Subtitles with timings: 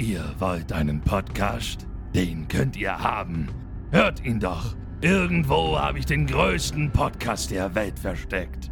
[0.00, 1.86] Ihr wollt einen Podcast?
[2.14, 3.48] Den könnt ihr haben.
[3.90, 4.74] Hört ihn doch.
[5.02, 8.70] Irgendwo habe ich den größten Podcast der Welt versteckt.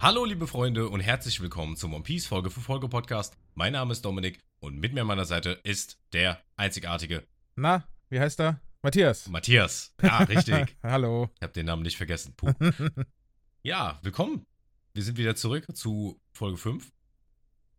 [0.00, 3.38] Hallo liebe Freunde und herzlich willkommen zum One Piece Folge für Folge Podcast.
[3.54, 8.18] Mein Name ist Dominik und mit mir an meiner Seite ist der einzigartige Na, wie
[8.18, 8.60] heißt er?
[8.82, 9.28] Matthias.
[9.28, 9.94] Matthias.
[10.02, 10.76] Ja, richtig.
[10.82, 11.30] Hallo.
[11.36, 12.34] Ich habe den Namen nicht vergessen.
[12.36, 12.52] Puh.
[13.62, 14.46] ja, willkommen.
[14.94, 16.90] Wir sind wieder zurück zu Folge 5.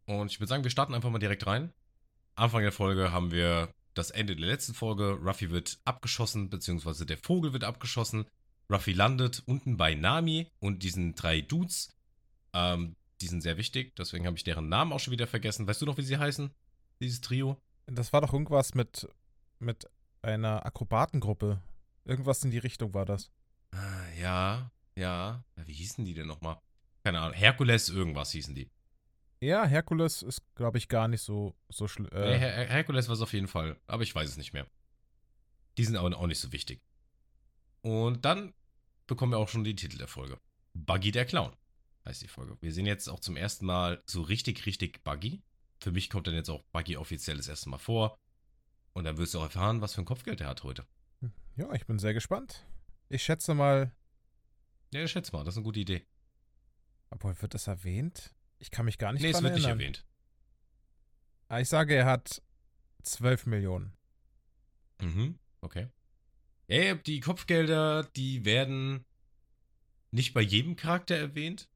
[0.10, 1.72] Und ich würde sagen, wir starten einfach mal direkt rein.
[2.34, 5.20] Anfang der Folge haben wir das Ende der letzten Folge.
[5.24, 8.26] Ruffy wird abgeschossen, beziehungsweise der Vogel wird abgeschossen.
[8.72, 11.96] Ruffy landet unten bei Nami und diesen drei Dudes.
[12.54, 15.68] Ähm, die sind sehr wichtig, deswegen habe ich deren Namen auch schon wieder vergessen.
[15.68, 16.50] Weißt du noch, wie sie heißen?
[17.00, 17.58] Dieses Trio?
[17.86, 19.08] Das war doch irgendwas mit,
[19.60, 19.88] mit
[20.24, 21.62] einer Akrobatengruppe.
[22.06, 23.30] Irgendwas in die Richtung war das.
[23.72, 25.44] Ah, Ja, ja.
[25.56, 26.58] Wie hießen die denn nochmal?
[27.04, 27.34] Keine Ahnung.
[27.34, 28.72] Herkules, irgendwas hießen die.
[29.42, 32.10] Ja, Herkules ist, glaube ich, gar nicht so, so schlimm.
[32.12, 34.54] Äh, Äh, Her Her Herkules war es auf jeden Fall, aber ich weiß es nicht
[34.54, 34.68] mehr.
[35.78, 36.82] Die sind aber auch nicht so wichtig.
[37.82, 38.54] Und dann
[39.08, 40.40] bekommen wir auch schon die Titel der Folge.
[40.74, 41.56] Buggy der Clown
[42.06, 42.58] heißt die Folge.
[42.62, 45.42] Wir sehen jetzt auch zum ersten Mal so richtig, richtig Buggy.
[45.80, 48.18] Für mich kommt dann jetzt auch Buggy offiziell das erste Mal vor.
[48.94, 50.86] Und dann wirst du auch erfahren, was für ein Kopfgeld er hat heute.
[51.56, 52.66] ja, ich bin sehr gespannt.
[53.08, 53.92] Ich schätze mal,
[54.94, 56.06] Ja, schätz mal, das ist eine gute Idee.
[57.10, 58.34] obwohl, wird das erwähnt?
[58.60, 59.80] Ich kann mich gar nicht nee, es dran wird nicht erinnern.
[59.80, 60.06] erwähnt.
[61.48, 62.42] Ah, Ich sage, er hat
[63.04, 63.94] 12 Millionen.
[65.02, 65.88] Mhm, okay.
[66.68, 69.06] Ja, die Kopfgelder, die werden
[70.12, 71.70] nicht bei jedem Charakter erwähnt.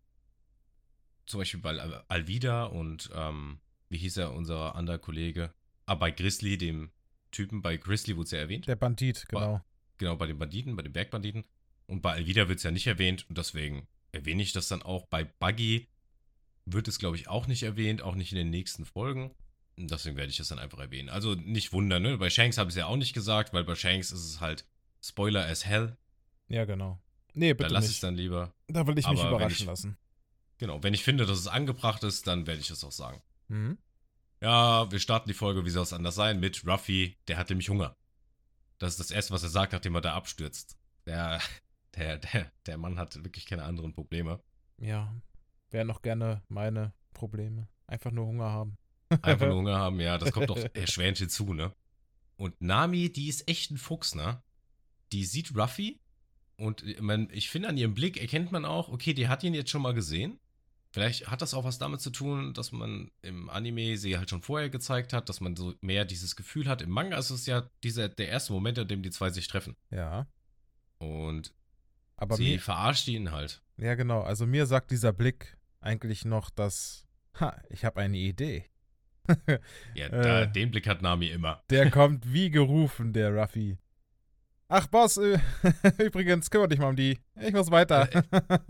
[1.26, 3.60] Zum Beispiel bei Al- Alvida und, ähm,
[3.90, 5.54] wie hieß er, unser anderer Kollege?
[5.86, 6.92] Ah, bei Grizzly, dem
[7.32, 8.68] Typen, bei Grizzly wurde es ja erwähnt.
[8.68, 9.62] Der Bandit, genau.
[9.98, 11.46] Genau, bei den Banditen, bei den Bergbanditen.
[11.88, 15.06] Und bei Alvida wird es ja nicht erwähnt und deswegen erwähne ich das dann auch.
[15.08, 15.88] Bei Buggy
[16.66, 19.34] wird es, glaube ich, auch nicht erwähnt, auch nicht in den nächsten Folgen.
[19.78, 21.10] Deswegen werde ich das dann einfach erwähnen.
[21.10, 22.18] Also nicht wundern, ne?
[22.18, 24.66] Bei Shanks habe ich es ja auch nicht gesagt, weil bei Shanks ist es halt
[25.02, 25.98] Spoiler as hell.
[26.48, 27.02] Ja, genau.
[27.34, 28.54] Nee, Da bitte lasse ich es dann lieber.
[28.68, 29.98] Da will ich mich Aber überraschen ich- lassen.
[30.60, 33.22] Genau, wenn ich finde, dass es angebracht ist, dann werde ich es auch sagen.
[33.48, 33.78] Mhm.
[34.42, 37.70] Ja, wir starten die Folge, wie soll es anders sein, mit Ruffy, der hat nämlich
[37.70, 37.98] Hunger.
[38.78, 40.78] Das ist das Erste, was er sagt, nachdem er da abstürzt.
[41.08, 41.42] Der,
[41.96, 44.40] der, der, der Mann hat wirklich keine anderen Probleme.
[44.78, 45.14] Ja,
[45.74, 47.68] wären noch gerne meine Probleme.
[47.88, 48.78] Einfach nur Hunger haben.
[49.22, 51.74] Einfach nur Hunger haben, ja, das kommt doch erschwerend hinzu, ne?
[52.38, 54.42] Und Nami, die ist echt ein Fuchs, ne?
[55.12, 56.00] Die sieht Ruffy
[56.58, 59.54] und äh, man, ich finde, an ihrem Blick erkennt man auch, okay, die hat ihn
[59.54, 60.40] jetzt schon mal gesehen.
[60.92, 64.44] Vielleicht hat das auch was damit zu tun, dass man im Anime sie halt schon
[64.44, 66.84] vorher gezeigt hat, dass man so mehr dieses Gefühl hat.
[66.84, 69.76] Im Manga ist es ja dieser, der erste Moment, in dem die zwei sich treffen.
[69.90, 70.28] Ja.
[71.00, 71.56] Und
[72.16, 73.64] Aber sie mir, verarscht ihn halt.
[73.78, 77.06] ja genau, also mir sagt dieser Blick eigentlich noch, dass,
[77.40, 78.66] ha, ich habe eine Idee.
[79.96, 80.52] Ja, da, Äh.
[80.52, 81.62] den Blick hat Nami immer.
[81.70, 83.78] Der kommt wie gerufen, der Ruffy.
[84.70, 85.40] Ach, Boss, äh,
[86.00, 87.20] übrigens, kümmere dich mal um die.
[87.40, 88.10] Ich muss weiter.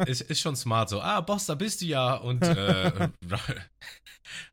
[0.06, 2.16] Es ist schon smart so, ah, Boss, da bist du ja.
[2.16, 3.10] Und, äh,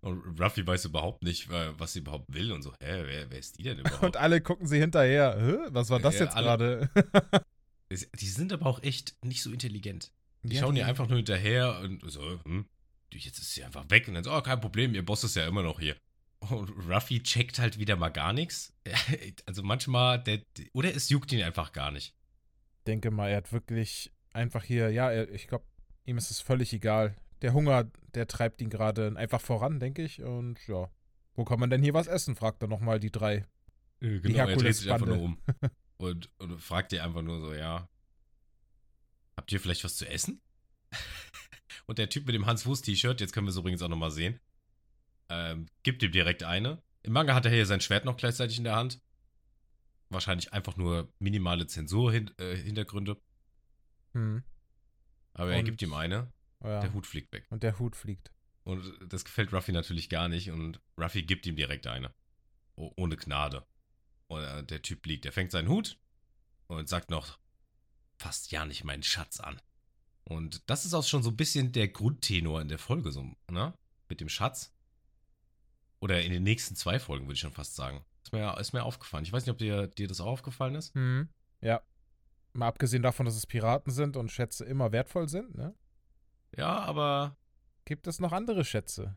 [0.00, 3.38] und Ruffy weiß überhaupt nicht, äh, was sie überhaupt will und so, hä, wer, wer
[3.38, 4.02] ist die denn überhaupt?
[4.04, 5.36] Und alle gucken sie hinterher.
[5.38, 5.56] Hä?
[5.70, 7.44] Was war das Ja, jetzt alle- gerade?
[8.20, 10.12] Die sind aber auch echt nicht so intelligent.
[10.42, 12.66] Die Ja, schauen ihr einfach nur hinterher und so, hm,
[13.12, 14.08] jetzt ist sie einfach weg.
[14.08, 15.96] Und dann so, oh, kein Problem, ihr Boss ist ja immer noch hier.
[16.40, 18.72] Und Ruffy checkt halt wieder mal gar nichts.
[19.46, 20.40] Also manchmal, der,
[20.72, 22.14] oder es juckt ihn einfach gar nicht.
[22.86, 25.64] denke mal, er hat wirklich einfach hier, ja, er, ich glaube,
[26.06, 27.16] ihm ist es völlig egal.
[27.42, 30.22] Der Hunger, der treibt ihn gerade einfach voran, denke ich.
[30.22, 30.90] Und ja,
[31.34, 32.36] wo kann man denn hier was essen?
[32.36, 33.46] fragt er nochmal die drei.
[34.00, 35.38] Äh, Genau, er dreht sich einfach nur um.
[35.98, 37.86] Und, und fragt ihr einfach nur so, ja,
[39.40, 40.42] habt ihr vielleicht was zu essen?
[41.86, 44.38] und der Typ mit dem Hans-Wurst-T-Shirt, jetzt können wir es übrigens auch nochmal sehen,
[45.30, 46.82] ähm, gibt ihm direkt eine.
[47.02, 49.00] Im Manga hat er hier sein Schwert noch gleichzeitig in der Hand.
[50.10, 53.18] Wahrscheinlich einfach nur minimale Zensur-Hintergründe.
[54.12, 54.42] Hm.
[55.32, 56.30] Aber er Und- gibt ihm eine.
[56.62, 56.80] Ja.
[56.80, 57.46] Der Hut fliegt weg.
[57.48, 58.30] Und der Hut fliegt.
[58.64, 60.50] Und das gefällt Ruffy natürlich gar nicht.
[60.50, 62.12] Und Ruffy gibt ihm direkt eine.
[62.76, 63.66] Oh, ohne Gnade.
[64.26, 65.24] Und äh, der Typ liegt.
[65.24, 65.98] Er fängt seinen Hut
[66.66, 67.38] und sagt noch,
[68.20, 69.60] fasst ja nicht meinen Schatz an.
[70.24, 73.74] Und das ist auch schon so ein bisschen der Grundtenor in der Folge, so, ne?
[74.08, 74.72] Mit dem Schatz.
[76.00, 78.04] Oder in den nächsten zwei Folgen, würde ich schon fast sagen.
[78.22, 79.24] Ist mir, ist mir aufgefallen.
[79.24, 80.94] Ich weiß nicht, ob dir, dir das auch aufgefallen ist.
[80.94, 81.28] Hm.
[81.60, 81.82] Ja.
[82.52, 85.74] Mal abgesehen davon, dass es Piraten sind und Schätze immer wertvoll sind, ne?
[86.56, 87.36] Ja, aber
[87.84, 89.16] Gibt es noch andere Schätze,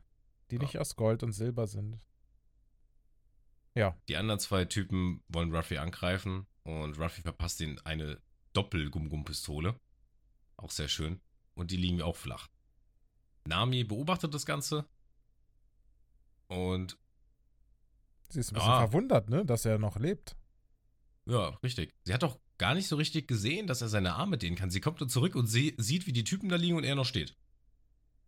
[0.50, 0.62] die Ja.
[0.62, 2.00] nicht aus Gold und Silber sind?
[3.76, 3.98] Ja.
[4.08, 8.22] die anderen zwei Typen wollen Ruffy angreifen und Ruffy verpasst ihnen eine
[8.54, 9.80] Doppel-Gum-Gum-Pistole.
[10.58, 11.20] Auch sehr schön.
[11.56, 12.48] Und die liegen auch flach.
[13.46, 14.86] Nami beobachtet das Ganze
[16.48, 16.98] Und
[18.30, 18.80] Sie ist ein bisschen Ah.
[18.80, 20.36] verwundert, ne, dass er noch lebt.
[21.26, 21.94] ja, richtig.
[22.04, 24.70] Sie hat doch gar nicht so richtig gesehen, dass er seine Arme dehnen kann.
[24.72, 27.06] Sie kommt dann zurück und sie sieht, wie die Typen da liegen und er noch
[27.06, 27.36] steht.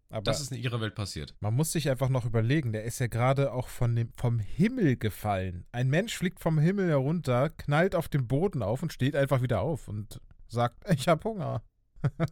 [0.10, 1.36] Aber Das ist in ihrer Welt passiert.
[1.40, 4.98] man muss sich einfach noch überlegen, der ist ja gerade auch von dem, vom Himmel
[4.98, 5.66] gefallen.
[5.72, 9.62] Ein Mensch fliegt vom Himmel herunter, knallt auf den Boden auf und steht einfach wieder
[9.62, 11.64] auf und sagt, ich hab Hunger.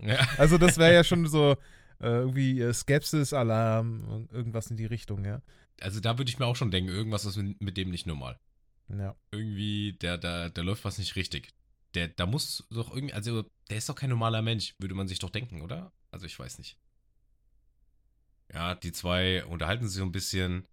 [0.02, 0.20] Ja.
[0.38, 1.54] Also das wäre ja schon so
[2.00, 5.42] äh, irgendwie äh, Skepsis-Alarm, irgendwas in die Richtung, ja.
[5.82, 8.40] Also da würde ich mir auch schon denken, irgendwas ist mit, mit dem nicht normal.
[8.90, 9.16] Ja.
[9.32, 11.50] Irgendwie, der, der, der läuft was nicht richtig.
[11.96, 15.20] Der, da muss doch irgendwie, also der ist doch kein normaler Mensch, würde man sich
[15.20, 15.92] doch denken, oder?
[16.12, 16.78] Also ich weiß nicht.
[18.54, 20.68] Ja, die zwei unterhalten sich so ein bisschen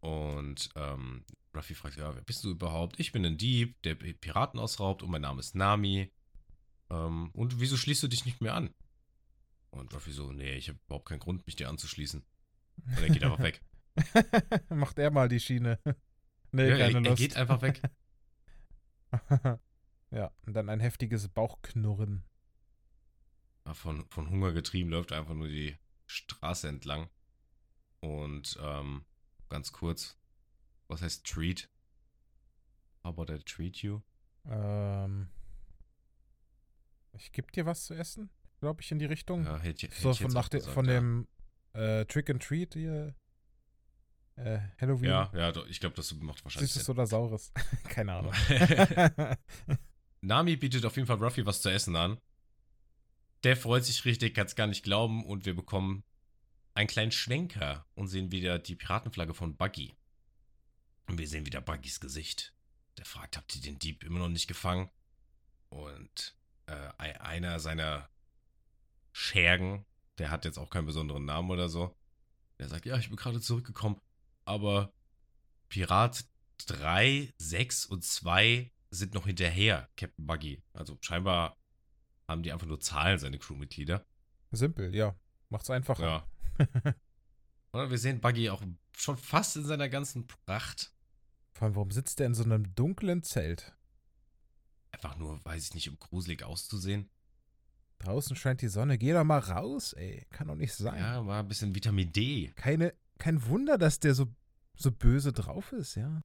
[0.00, 2.98] und ähm, Ruffy fragt, ja, wer bist du überhaupt?
[2.98, 6.12] Ich bin ein Dieb, der Piraten ausraubt und mein Name ist Nami.
[6.90, 8.72] Ähm, und wieso schließt du dich nicht mehr an?
[9.70, 12.22] Und Ruffy so, nee, ich habe überhaupt keinen Grund, mich dir anzuschließen.
[12.86, 13.60] Und er geht einfach weg.
[14.70, 15.78] Macht er mal die Schiene.
[16.52, 17.16] nee, ja, keine er, er Lust.
[17.16, 17.80] geht einfach weg.
[20.10, 22.24] ja, und dann ein heftiges Bauchknurren.
[23.66, 25.76] Ja, von, von Hunger getrieben, läuft einfach nur die
[26.12, 27.08] Straße entlang.
[28.00, 29.04] Und ähm,
[29.48, 30.18] ganz kurz,
[30.88, 31.68] was heißt treat?
[33.04, 34.00] How about I treat you?
[34.44, 35.28] Ähm,
[37.12, 38.30] ich geb dir was zu essen,
[38.60, 39.44] glaube ich, in die Richtung.
[39.44, 40.94] Ja, hätte, hätte so ich von, nach de, gesagt, von ja.
[40.94, 41.28] dem
[41.72, 43.14] äh, Trick and Treat hier.
[44.36, 45.10] Äh, Halloween.
[45.10, 46.94] Ja, ja, ich glaube, das macht wahrscheinlich Süßes Sinn.
[46.94, 47.52] oder Saures?
[47.84, 48.32] Keine Ahnung.
[50.22, 52.18] Nami bietet auf jeden Fall Ruffy was zu essen an.
[53.44, 56.04] Der freut sich richtig, kann es gar nicht glauben und wir bekommen
[56.74, 59.94] einen kleinen Schwenker und sehen wieder die Piratenflagge von Buggy.
[61.06, 62.54] Und wir sehen wieder Buggys Gesicht.
[62.98, 64.90] Der fragt, habt ihr den Dieb immer noch nicht gefangen?
[65.70, 66.36] Und
[66.66, 68.08] äh, ei- einer seiner
[69.12, 69.84] Schergen,
[70.18, 71.96] der hat jetzt auch keinen besonderen Namen oder so,
[72.58, 74.00] der sagt, ja, ich bin gerade zurückgekommen,
[74.44, 74.92] aber
[75.68, 76.24] Pirat
[76.66, 80.62] 3, 6 und 2 sind noch hinterher, Captain Buggy.
[80.74, 81.56] Also scheinbar
[82.32, 84.04] haben die einfach nur Zahlen, seine Crewmitglieder.
[84.50, 85.14] Simpel, ja.
[85.48, 86.26] Macht's einfacher.
[86.58, 86.64] Ja.
[87.72, 88.62] Oder wir sehen Buggy auch
[88.96, 90.92] schon fast in seiner ganzen Pracht.
[91.52, 93.74] Vor allem, warum sitzt der in so einem dunklen Zelt?
[94.90, 97.08] Einfach nur, weiß ich nicht, um gruselig auszusehen.
[97.98, 98.98] Draußen scheint die Sonne.
[98.98, 100.26] Geh doch mal raus, ey.
[100.30, 100.98] Kann doch nicht sein.
[100.98, 102.52] Ja, war ein bisschen Vitamin D.
[102.56, 104.26] Keine, kein Wunder, dass der so,
[104.76, 106.22] so böse drauf ist, ja.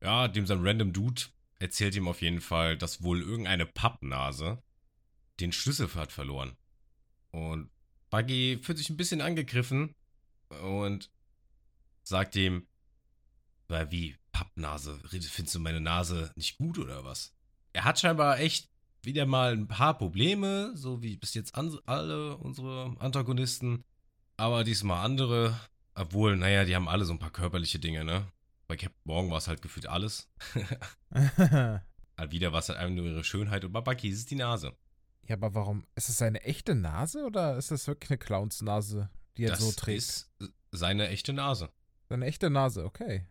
[0.00, 1.22] Ja, dem sein random Dude
[1.58, 4.62] erzählt ihm auf jeden Fall, dass wohl irgendeine Pappnase
[5.40, 6.56] den Schlüssel hat verloren.
[7.30, 7.70] Und
[8.10, 9.94] Buggy fühlt sich ein bisschen angegriffen
[10.62, 11.10] und
[12.02, 12.66] sagt ihm,
[13.68, 17.34] weil wie, Pappnase, findest du meine Nase nicht gut oder was?
[17.72, 18.68] Er hat scheinbar echt
[19.02, 23.84] wieder mal ein paar Probleme, so wie bis jetzt alle unsere Antagonisten,
[24.36, 25.58] aber diesmal andere,
[25.94, 28.26] obwohl, naja, die haben alle so ein paar körperliche Dinge, ne?
[28.66, 30.30] Bei Captain Morgan war es halt gefühlt alles.
[32.16, 34.36] Al wieder war es halt einfach nur ihre Schönheit und bei Bucky ist es die
[34.36, 34.76] Nase.
[35.26, 35.86] Ja, aber warum?
[35.94, 39.72] Ist es seine echte Nase oder ist das wirklich eine Clownsnase, die er das so
[39.72, 39.98] trägt?
[39.98, 40.32] ist
[40.72, 41.70] seine echte Nase.
[42.08, 43.26] Seine echte Nase, okay.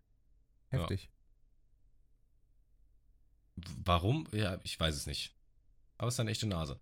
[0.72, 0.80] Ja.
[0.80, 1.10] Heftig.
[3.56, 4.26] W- Warum?
[4.32, 5.36] Ja, ich weiß es nicht.
[5.98, 6.80] Aber es ist eine echte Nase.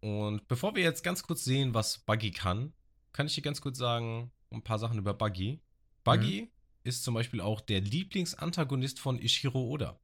[0.00, 2.72] Und bevor wir jetzt ganz kurz sehen, was Buggy kann,
[3.12, 5.60] kann ich dir ganz kurz sagen, ein paar Sachen über Buggy.
[6.04, 6.50] Buggy
[6.84, 10.00] ist zum Beispiel auch der Lieblingsantagonist von Ishiro Oda.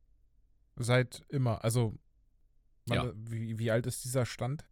[0.77, 1.65] Seit immer.
[1.65, 1.99] Also,
[2.89, 3.13] Ja.
[3.15, 4.65] wie, wie alt ist dieser Stand?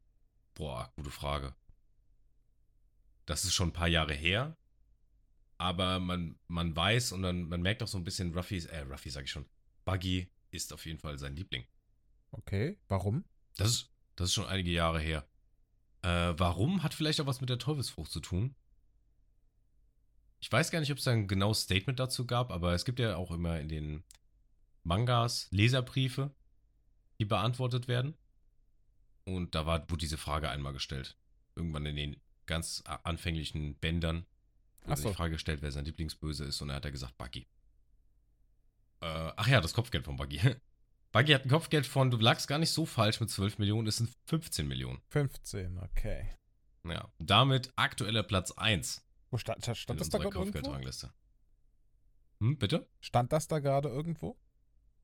[0.54, 1.54] Boah, gute Frage.
[3.26, 4.56] Das ist schon ein paar Jahre her.
[5.58, 9.10] Aber man, man weiß und dann, man merkt auch so ein bisschen, Ruffy, äh, Ruffy
[9.10, 9.46] sag ich schon,
[9.84, 11.64] Buggy ist auf jeden Fall sein Liebling.
[12.30, 13.24] Okay, warum?
[13.56, 15.26] Das ist, das ist schon einige Jahre her.
[16.02, 16.82] Äh, warum?
[16.82, 18.54] Hat vielleicht auch was mit der Teufelsfrucht zu tun.
[20.40, 22.98] Ich weiß gar nicht, ob es da ein genaues Statement dazu gab, aber es gibt
[22.98, 24.04] ja auch immer in den
[24.82, 26.34] Mangas Leserbriefe,
[27.18, 28.14] die beantwortet werden.
[29.24, 31.16] Und da war, wurde diese Frage einmal gestellt.
[31.56, 34.26] Irgendwann in den ganz a- anfänglichen Bändern
[34.84, 35.08] wurde so.
[35.08, 36.60] die Frage gestellt, wer sein Lieblingsböse ist.
[36.60, 37.46] Und er hat er gesagt, Buggy.
[39.00, 40.38] Äh, ach ja, das Kopfgeld von Buggy.
[41.12, 43.98] Buggy hat ein Kopfgeld von, du lagst gar nicht so falsch mit 12 Millionen, es
[43.98, 45.00] sind 15 Millionen.
[45.10, 46.28] 15, okay.
[46.86, 50.74] Ja, damit aktueller Platz 1 Wo stand, stand das da gerade irgendwo?
[52.40, 52.86] Hm, bitte?
[53.00, 54.36] Stand das da gerade irgendwo?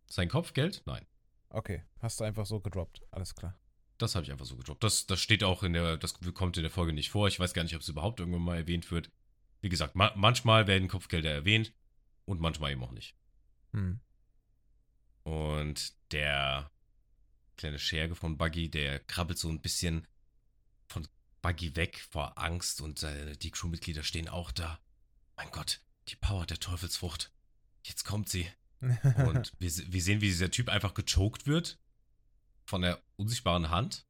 [0.08, 0.82] Sein Kopfgeld?
[0.84, 1.06] Nein.
[1.50, 3.02] Okay, hast du einfach so gedroppt.
[3.10, 3.58] Alles klar.
[3.98, 4.82] Das habe ich einfach so gedroppt.
[4.82, 7.28] Das, das steht auch in der, das kommt in der Folge nicht vor.
[7.28, 9.10] Ich weiß gar nicht, ob es überhaupt irgendwann mal erwähnt wird.
[9.60, 11.74] Wie gesagt, ma manchmal werden Kopfgelder erwähnt
[12.24, 13.14] und manchmal eben auch nicht.
[13.72, 14.00] Hm.
[15.24, 16.70] Und der
[17.56, 20.06] kleine Scherge von Buggy, der krabbelt so ein bisschen
[20.86, 21.06] von
[21.42, 24.80] Buggy weg vor Angst und äh, die Crewmitglieder stehen auch da.
[25.36, 27.32] mein Gott, die Power der Teufelsfrucht.
[27.82, 28.46] Jetzt kommt sie.
[28.80, 31.78] Und wir, wir sehen, wie dieser Typ einfach gechoked wird
[32.64, 34.06] von der unsichtbaren Hand.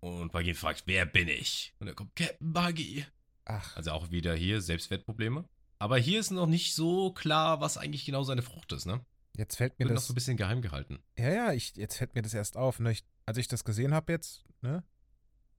[0.00, 1.74] Und Buggy fragt, wer bin ich?
[1.78, 3.06] Und er kommt, Captain Buggy.
[3.46, 5.48] Ach, Also auch wieder hier Selbstwertprobleme.
[5.78, 9.04] Aber hier ist noch nicht so klar, was eigentlich genau seine Frucht ist, ne?
[9.36, 10.06] jetzt fällt mir Wird noch das.
[10.06, 11.00] so ein bisschen geheim gehalten.
[11.18, 12.78] Ja, ja, ich, jetzt fällt mir das erst auf.
[12.78, 12.92] Ne?
[12.92, 14.84] Ich, als ich das gesehen habe jetzt, ne,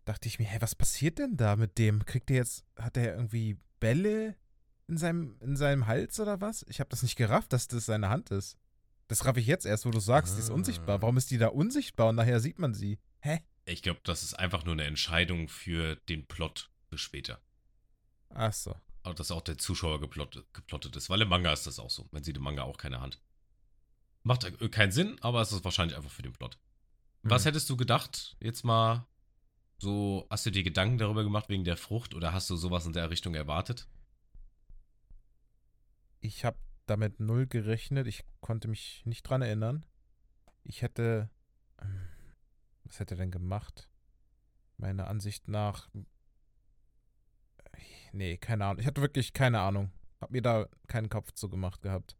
[0.06, 2.06] dachte ich mir, hey, was passiert denn da mit dem?
[2.06, 4.36] Kriegt der jetzt, hat der irgendwie Bälle
[4.88, 6.66] in seinem, in seinem Hals oder was?
[6.70, 8.58] Ich habe das nicht gerafft, dass das seine Hand ist.
[9.08, 10.54] Das raff ich jetzt erst, wo du sagst, die ist Ah.
[10.54, 11.02] unsichtbar.
[11.02, 13.00] Warum ist die da unsichtbar und nachher sieht man sie?
[13.20, 13.40] Hä?
[13.66, 17.40] Ich glaube, das ist einfach nur eine Entscheidung für den Plot für später.
[18.30, 18.76] Ach so.
[19.04, 21.10] Aber dass auch der Zuschauer geplottet, geplottet ist.
[21.10, 22.08] Weil im Manga ist das auch so.
[22.12, 23.22] Man sieht im Manga auch keine Hand.
[24.24, 26.58] Macht äh, keinen Sinn, aber es ist wahrscheinlich einfach für den Plot.
[27.22, 27.50] Was Hm.
[27.50, 29.08] hättest du gedacht, jetzt mal
[29.78, 32.94] so, hast du dir Gedanken darüber gemacht wegen der Frucht oder hast du sowas in
[32.94, 33.88] der Richtung erwartet?
[36.26, 38.08] Ich habe damit null gerechnet.
[38.08, 39.86] Ich konnte mich nicht dran erinnern.
[40.64, 41.30] Ich hätte.
[41.80, 42.08] ähm,
[42.84, 43.90] Was hätte er denn gemacht?
[44.78, 45.90] Meiner Ansicht nach.
[48.12, 48.80] Nee, keine Ahnung.
[48.80, 49.92] Ich hatte wirklich keine Ahnung.
[50.20, 52.18] Hab mir da keinen Kopf zu gemacht gehabt.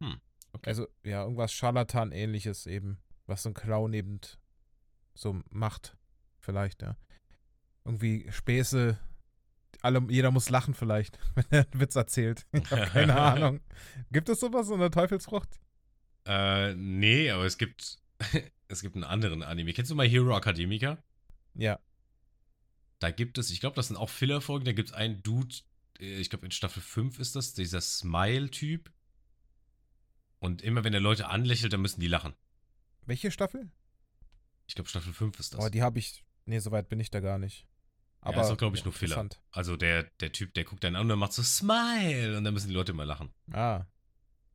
[0.00, 0.20] Hm,
[0.52, 0.70] okay.
[0.70, 3.02] Also, ja, irgendwas Scharlatan-ähnliches eben.
[3.26, 4.20] Was so ein Clown eben
[5.14, 5.96] so macht.
[6.38, 6.96] Vielleicht, ja.
[7.84, 8.98] Irgendwie Späße.
[9.82, 12.46] Alle, jeder muss lachen vielleicht, wenn er einen Witz erzählt.
[12.52, 13.60] Ich habe keine Ahnung.
[14.10, 15.60] Gibt es sowas in der Teufelsfrucht?
[16.26, 17.98] Äh, nee, aber es gibt,
[18.68, 19.72] es gibt einen anderen Anime.
[19.72, 21.02] Kennst du mal Hero Academica?
[21.54, 21.78] Ja.
[22.98, 25.54] Da gibt es, ich glaube, das sind auch Filler-Folgen, da gibt es einen Dude,
[26.00, 28.92] äh, ich glaube in Staffel 5 ist das, dieser Smile-Typ.
[30.40, 32.34] Und immer wenn er Leute anlächelt, dann müssen die lachen.
[33.06, 33.70] Welche Staffel?
[34.66, 35.60] Ich glaube, Staffel 5 ist das.
[35.60, 36.24] Oh, die habe ich.
[36.44, 37.66] Nee, soweit bin ich da gar nicht.
[38.22, 39.28] Ja, Aber ist glaube ich, nur Filler.
[39.52, 42.52] Also der, der Typ, der guckt dann an und dann macht so Smile und dann
[42.54, 43.30] müssen die Leute immer lachen.
[43.52, 43.84] Ah.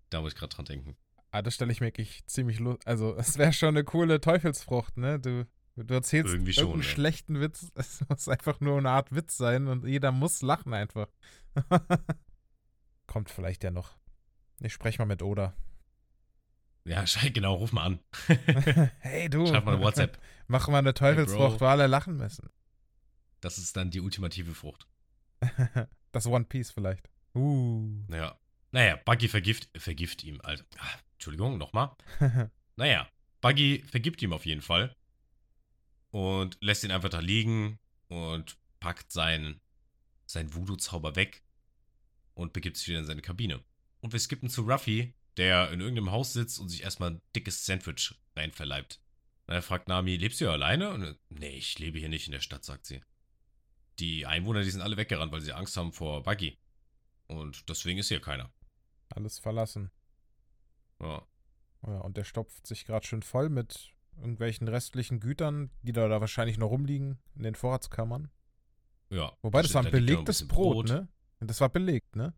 [0.10, 0.96] Da muss ich gerade dran denken.
[1.32, 2.86] Ah, das stelle ich mir wirklich ziemlich lustig.
[2.88, 5.20] Also, es wäre schon eine coole Teufelsfrucht, ne?
[5.20, 6.93] Du, du erzählst Irgendwie schon, irgendeinen ja.
[6.93, 7.72] schlechten Witz.
[7.75, 11.08] Es muss einfach nur eine Art Witz sein und jeder muss lachen einfach.
[13.08, 13.96] Kommt vielleicht ja noch.
[14.60, 15.53] Ich spreche mal mit Oda.
[16.86, 18.00] Ja, schei- genau, ruf mal an.
[19.00, 19.48] hey, du.
[19.48, 20.20] Schreib mal eine WhatsApp.
[20.48, 21.62] Mach mal eine Teufelsfrucht, Bro.
[21.62, 22.50] wo alle lachen müssen.
[23.43, 24.88] Das ist dann die ultimative Frucht.
[26.13, 27.09] das One Piece vielleicht.
[27.35, 28.05] Uh.
[28.07, 28.39] Naja.
[28.71, 30.65] Naja, Buggy vergift, vergift ihm, Alter.
[30.77, 31.95] Ah, Entschuldigung, nochmal.
[32.75, 33.07] Naja,
[33.39, 34.95] Buggy vergibt ihm auf jeden Fall.
[36.09, 39.62] Und lässt ihn einfach da liegen und packt seinen,
[40.25, 41.43] seinen Voodoo-Zauber weg
[42.33, 43.63] und begibt sich wieder in seine Kabine.
[44.00, 47.63] Und wir skippen zu Ruffy, der in irgendeinem Haus sitzt und sich erstmal ein dickes
[47.63, 49.00] Sandwich reinverleibt.
[49.45, 50.89] Und er fragt Nami, lebst du hier alleine?
[50.89, 53.01] Und nee, ich lebe hier nicht in der Stadt, sagt sie.
[54.00, 56.57] Die Einwohner, die sind alle weggerannt, weil sie Angst haben vor Buggy.
[57.27, 58.51] Und deswegen ist hier keiner.
[59.09, 59.91] Alles verlassen.
[61.00, 61.25] Ja.
[61.85, 66.21] Ja, und der stopft sich gerade schön voll mit irgendwelchen restlichen Gütern, die da, da
[66.21, 68.29] wahrscheinlich noch rumliegen in den Vorratskammern.
[69.09, 69.35] Ja.
[69.41, 71.07] Wobei, das war ein belegtes bisschen Brot, ne?
[71.39, 72.33] Und das war belegt, ne?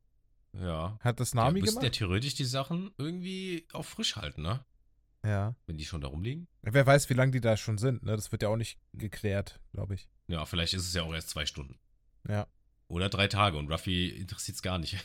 [0.53, 0.97] Ja.
[1.01, 1.93] Hat das Nami ja gemacht?
[1.93, 4.65] theoretisch die Sachen irgendwie auch frisch halten, ne?
[5.23, 5.55] Ja.
[5.65, 6.47] Wenn die schon da rumliegen.
[6.61, 8.15] Wer weiß, wie lange die da schon sind, ne?
[8.15, 10.09] Das wird ja auch nicht geklärt, glaube ich.
[10.27, 11.77] Ja, vielleicht ist es ja auch erst zwei Stunden.
[12.27, 12.47] Ja.
[12.87, 14.97] Oder drei Tage und Ruffy interessiert es gar nicht,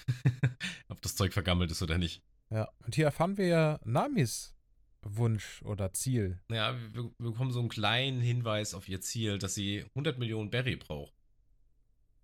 [0.89, 2.23] ob das Zeug vergammelt ist oder nicht.
[2.51, 2.69] Ja.
[2.85, 4.55] Und hier erfahren wir ja Namis
[5.03, 6.41] Wunsch oder Ziel.
[6.51, 10.77] Ja, wir, bekommen so einen kleinen Hinweis auf ihr Ziel, dass sie 100 Millionen Berry
[10.77, 11.15] braucht.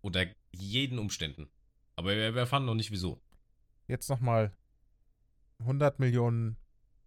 [0.03, 1.49] Unter jeden Umständen.
[1.97, 3.23] Aber wir, wir erfahren noch nicht wieso.
[3.88, 4.55] Jetzt nochmal
[5.61, 6.57] 100 Millionen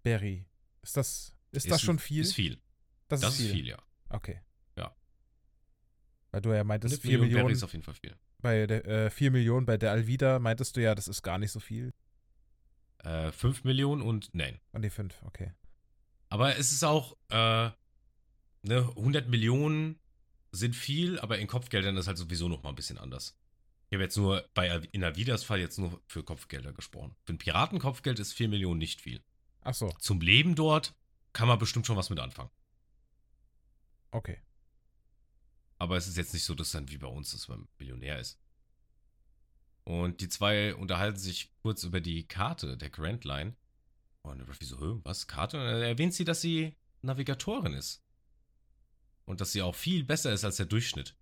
[0.02, 0.48] Berry.
[0.82, 2.22] Ist das, ist, das schon viel?
[2.22, 2.60] Ist viel.
[3.08, 3.78] Das, Das ist viel, ja.
[4.10, 4.42] Okay.
[6.32, 8.16] Weil du ja meintest, 100 4 Millionen Millionen, ist auf jeden Fall viel.
[8.42, 11.52] bei der, äh, 4 Millionen bei der Alvida meintest du ja, das ist gar nicht
[11.52, 11.92] so viel.
[13.00, 14.60] Äh, 5 Millionen und nein.
[14.72, 15.54] Und die 5, okay.
[16.30, 17.70] Aber es ist auch, äh,
[18.62, 20.00] ne, 100 Millionen
[20.52, 23.36] sind viel, aber in Kopfgeldern ist halt sowieso noch mal ein bisschen anders.
[23.90, 27.16] Ich habe jetzt nur bei in Avidas Fall jetzt nur für Kopfgelder gesprochen.
[27.24, 29.24] Für ein Piratenkopfgeld ist 4 Millionen nicht viel.
[29.62, 30.94] Ach so, Zum Leben dort
[31.34, 32.52] kann man bestimmt schon was mit anfangen.
[34.12, 34.38] okay.
[35.80, 38.40] Aber es ist jetzt nicht so, dass dann wie bei uns, dass man Millionär ist.
[39.86, 43.56] Und die zwei unterhalten sich kurz über die Karte der Grand Line.
[44.22, 45.58] Und Ruffy so, was, Karte?
[45.58, 48.04] Und dann erwähnt sie, dass sie Navigatorin ist.
[49.26, 51.16] Und dass sie auch viel besser ist als der Durchschnitt.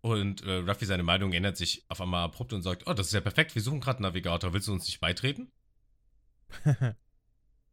[0.00, 3.12] Und äh, Ruffy, seine Meinung ändert sich auf einmal abrupt und sagt, oh, das ist
[3.12, 5.52] ja perfekt, wir suchen gerade einen Navigator, willst du uns nicht beitreten?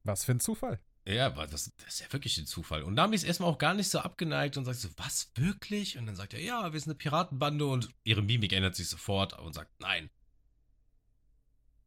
[0.04, 0.80] Was für ein Zufall.
[1.06, 2.84] Ja, aber das, das ist ja wirklich ein Zufall.
[2.84, 5.98] Und Nami ist erstmal auch gar nicht so abgeneigt und sagt so, was, wirklich?
[5.98, 9.38] Und dann sagt er, ja, wir sind eine Piratenbande und ihre Mimik ändert sich sofort
[9.40, 10.10] und sagt, nein,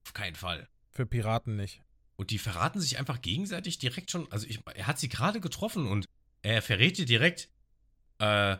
[0.05, 0.69] Auf keinen Fall.
[0.91, 1.83] Für Piraten nicht.
[2.17, 4.31] Und die verraten sich einfach gegenseitig direkt schon.
[4.31, 6.07] Also ich, er hat sie gerade getroffen und
[6.43, 7.51] er verrät ihr direkt,
[8.19, 8.57] äh,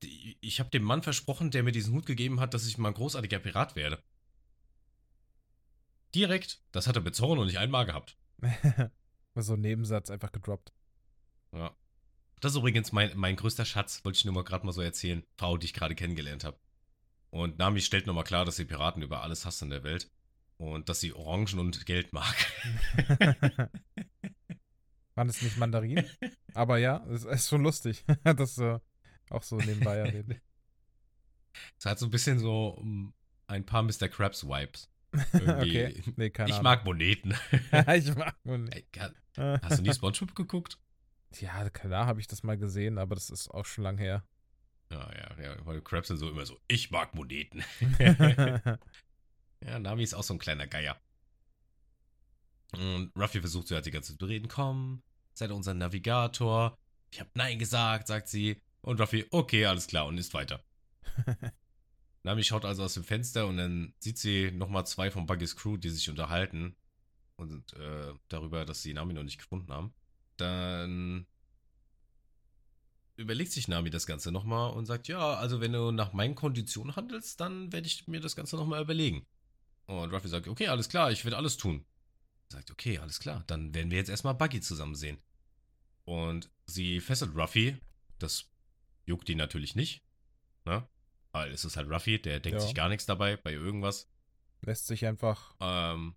[0.00, 2.94] ich habe dem Mann versprochen, der mir diesen Hut gegeben hat, dass ich mal ein
[2.94, 4.02] großartiger Pirat werde.
[6.14, 8.16] Direkt, das hat er mit Zorro noch nicht einmal gehabt.
[9.42, 10.72] so ein Nebensatz einfach gedroppt.
[11.52, 11.74] Ja.
[12.40, 15.24] Das ist übrigens mein, mein größter Schatz, wollte ich nur mal gerade mal so erzählen.
[15.36, 16.58] Frau, die ich gerade kennengelernt habe.
[17.30, 20.10] Und Nami stellt nochmal klar, dass sie Piraten über alles hasst in der Welt.
[20.58, 22.34] Und dass sie Orangen und Geld mag.
[25.14, 26.06] Waren es nicht Mandarinen?
[26.54, 28.04] Aber ja, es ist schon lustig.
[28.24, 28.78] das äh,
[29.30, 30.40] auch so nebenbei erwähnt.
[31.78, 33.14] Es hat so ein bisschen so um,
[33.46, 34.08] ein paar Mr.
[34.08, 34.90] Krabs-Vibes.
[35.32, 35.86] Irgendwie.
[35.86, 36.02] okay.
[36.16, 36.64] Nee, keine ich Ahnung.
[36.64, 37.34] mag Moneten.
[37.94, 38.34] ich mag
[38.92, 39.12] ka-
[39.62, 40.78] Hast du nie Spongebob geguckt?
[41.40, 44.24] Ja, klar habe ich das mal gesehen, aber das ist auch schon lang her.
[44.90, 45.66] Ja, ja, ja.
[45.66, 47.64] Weil Krabs sind so immer so, ich mag Moneten.
[47.98, 51.00] ja, Nami ist auch so ein kleiner Geier.
[52.72, 54.48] Und Ruffy versucht sie halt die ganze Zeit zu reden.
[54.48, 55.02] Komm,
[55.34, 56.76] seid unser Navigator.
[57.10, 58.60] Ich hab Nein gesagt, sagt sie.
[58.82, 60.62] Und Ruffy, okay, alles klar, und ist weiter.
[62.26, 65.76] Nami schaut also aus dem Fenster und dann sieht sie nochmal zwei von Buggys Crew,
[65.76, 66.74] die sich unterhalten.
[67.36, 69.94] Und äh, darüber, dass sie Nami noch nicht gefunden haben.
[70.36, 71.28] Dann
[73.14, 76.96] überlegt sich Nami das Ganze nochmal und sagt, ja, also wenn du nach meinen Konditionen
[76.96, 79.24] handelst, dann werde ich mir das Ganze nochmal überlegen.
[79.86, 81.86] Und Ruffy sagt, okay, alles klar, ich werde alles tun.
[82.48, 85.18] Sagt, okay, alles klar, dann werden wir jetzt erstmal Buggy zusammen sehen.
[86.04, 87.76] Und sie fesselt Ruffy,
[88.18, 88.50] das
[89.04, 90.02] juckt ihn natürlich nicht,
[90.64, 90.88] ne?
[91.36, 92.66] Weil es ist halt Ruffy, der denkt Ja.
[92.66, 94.08] sich gar nichts dabei bei irgendwas.
[94.62, 96.14] Lässt sich einfach Ähm,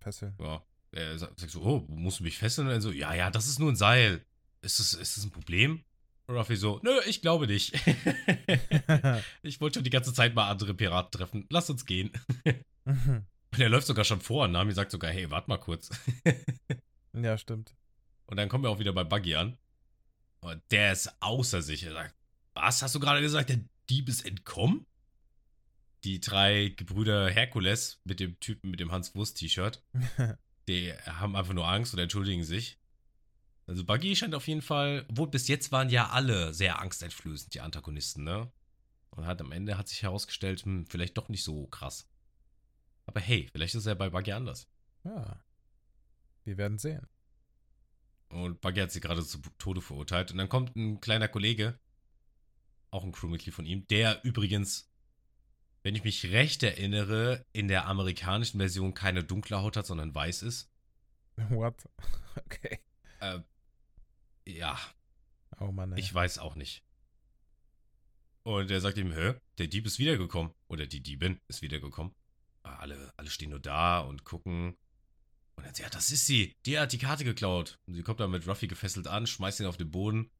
[0.00, 0.34] fesseln.
[0.40, 2.68] ja, er sagt, so, oh, musst du mich fesseln?
[2.68, 4.24] Und er so, ja, ja, das ist nur ein Seil.
[4.60, 5.82] Ist das, ist das ein Problem?
[6.26, 7.74] Und Ruffy so, nö, ich glaube nicht.
[9.42, 11.46] ich wollte schon die ganze Zeit mal andere Piraten treffen.
[11.50, 12.12] Lass uns gehen.
[12.84, 13.26] Und
[13.58, 14.44] er läuft sogar schon vor.
[14.44, 15.90] Und Nami sagt sogar, hey, warte mal kurz.
[17.12, 17.74] ja, stimmt.
[18.26, 19.58] Und dann kommen wir auch wieder bei Buggy an.
[20.40, 21.82] Und der ist außer sich.
[21.82, 22.14] Er sagt,
[22.54, 23.50] was hast du gerade gesagt?
[23.50, 23.58] Der
[23.92, 24.86] Dieb ist entkommen?
[26.04, 29.84] Die drei Gebrüder Herkules mit dem Typen mit dem Hans-Wurst-T-Shirt,
[30.68, 32.78] die haben einfach nur Angst und entschuldigen sich.
[33.66, 37.60] Also Buggy scheint auf jeden Fall, obwohl bis jetzt waren ja alle sehr angsteinflößend, die
[37.60, 38.50] Antagonisten, ne?
[39.10, 42.08] Und hat am Ende hat sich herausgestellt, hm, vielleicht doch nicht so krass.
[43.04, 44.66] Aber hey, vielleicht ist er bei Buggy anders.
[45.04, 45.44] ja.
[46.44, 47.06] Wir werden sehen.
[48.30, 50.32] Und Buggy hat sie gerade zu Tode verurteilt.
[50.32, 51.78] Und dann kommt ein kleiner Kollege,
[52.92, 54.88] auch ein Crewmitglied von ihm, der übrigens,
[55.82, 60.42] wenn ich mich recht erinnere, in der amerikanischen Version keine dunkle Haut hat, sondern weiß
[60.42, 60.70] ist.
[61.48, 61.74] What?
[62.34, 62.78] Okay.
[63.20, 63.40] Äh,
[64.46, 64.78] ja,
[65.60, 66.00] Oh Mann, ey.
[66.00, 66.82] ich weiß auch nicht.
[68.42, 70.52] Und er sagt ihm, hä, der Dieb ist wiedergekommen.
[70.68, 72.14] Oder die Diebin ist wiedergekommen.
[72.62, 74.76] Alle, alle stehen nur da und gucken.
[75.56, 76.56] Und er sagt, ja, das ist sie.
[76.66, 77.78] Die hat die Karte geklaut.
[77.86, 80.30] Und sie kommt dann mit Ruffy gefesselt an, schmeißt ihn auf den Boden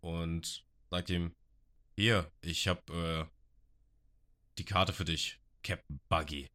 [0.00, 1.34] und sagt ihm,
[1.96, 3.24] hier, ich hab äh,
[4.58, 6.48] die Karte für dich, Captain Buggy.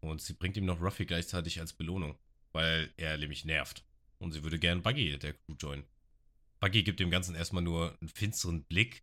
[0.00, 2.18] Und sie bringt ihm noch Ruffy gleichzeitig als Belohnung,
[2.52, 3.84] weil er nämlich nervt.
[4.18, 5.84] Und sie würde gern Buggy der Crew joinen.
[6.60, 9.02] Buggy gibt dem Ganzen erstmal nur einen finsteren Blick,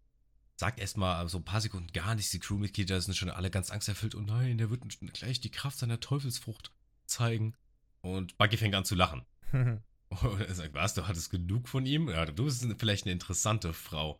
[0.55, 2.31] sagt erstmal so ein paar Sekunden gar nichts.
[2.31, 4.15] Die Crewmitglieder sind schon alle ganz angsterfüllt.
[4.15, 6.71] Oh nein, der wird gleich die Kraft seiner Teufelsfrucht
[7.05, 7.55] zeigen.
[8.01, 9.25] Und Buggy fängt an zu lachen.
[9.51, 12.09] Und er sagt, was, du hattest genug von ihm?
[12.09, 14.19] Ja, du bist vielleicht eine interessante Frau.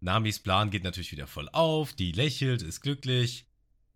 [0.00, 3.46] Namis Plan geht natürlich wieder voll auf, die lächelt, ist glücklich.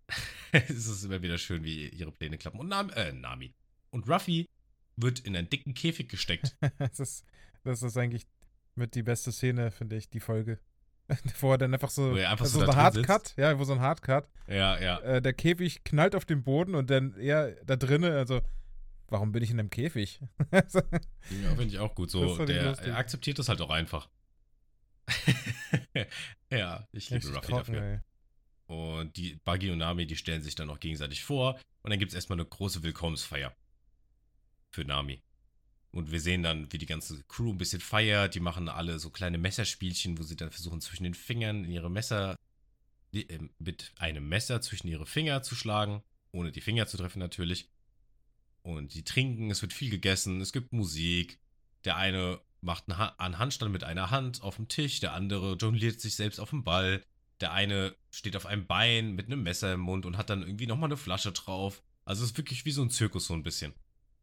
[0.51, 2.59] es ist immer wieder schön, wie ihre Pläne klappen.
[2.59, 3.53] Und Nami, äh, Nami.
[3.91, 4.47] Und Ruffy
[4.95, 6.55] wird in einen dicken Käfig gesteckt.
[6.79, 7.25] das, ist,
[7.63, 8.25] das ist eigentlich
[8.75, 10.59] mit die beste Szene, finde ich, die Folge.
[11.39, 13.79] Wo er dann einfach so, Wo einfach so, so ein Hardcut, ja, wo so ein
[13.79, 14.99] Hardcut, ja, ja.
[14.99, 18.41] äh, der Käfig knallt auf den Boden und dann er da drinnen, also,
[19.07, 20.21] warum bin ich in einem Käfig?
[20.51, 22.11] Ja, finde ich auch gut.
[22.11, 24.07] So, der er akzeptiert das halt auch einfach.
[26.51, 27.81] ja, ich liebe Ruffy trocken, dafür.
[27.81, 27.99] ey.
[28.67, 31.59] Und die Buggy und Nami, die stellen sich dann auch gegenseitig vor.
[31.81, 33.55] Und dann gibt es erstmal eine große Willkommensfeier
[34.71, 35.23] für Nami.
[35.91, 38.35] Und wir sehen dann, wie die ganze Crew ein bisschen feiert.
[38.35, 41.89] Die machen alle so kleine Messerspielchen, wo sie dann versuchen, zwischen den Fingern in ihre
[41.89, 42.35] Messer,
[43.11, 46.03] äh, mit einem Messer zwischen ihre Finger zu schlagen.
[46.31, 47.69] Ohne die Finger zu treffen natürlich.
[48.61, 51.39] Und die trinken, es wird viel gegessen, es gibt Musik.
[51.85, 55.53] Der eine macht einen, ha einen Handstand mit einer Hand auf dem Tisch, der andere
[55.53, 57.03] jongliert sich selbst auf dem Ball.
[57.41, 60.67] Der eine steht auf einem Bein mit einem Messer im Mund und hat dann irgendwie
[60.67, 61.81] nochmal eine Flasche drauf.
[62.05, 63.73] Also es ist wirklich wie so ein Zirkus so ein bisschen.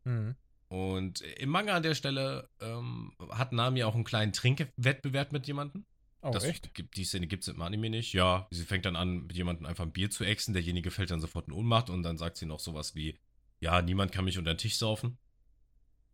[0.05, 0.35] Mhm.
[0.69, 5.85] Und im Manga an der Stelle ähm, hat Nami auch einen kleinen Trinkwettbewerb mit jemandem.
[6.23, 6.75] Oh, das echt?
[6.75, 8.13] Gibt, die Szene gibt es im Anime nicht.
[8.13, 10.55] Ja, sie fängt dann an, mit jemandem einfach ein Bier zu exen.
[10.55, 13.19] Derjenige fällt dann sofort in Ohnmacht und dann sagt sie noch sowas wie,
[13.61, 15.19] ja, niemand kann mich unter den Tisch saufen.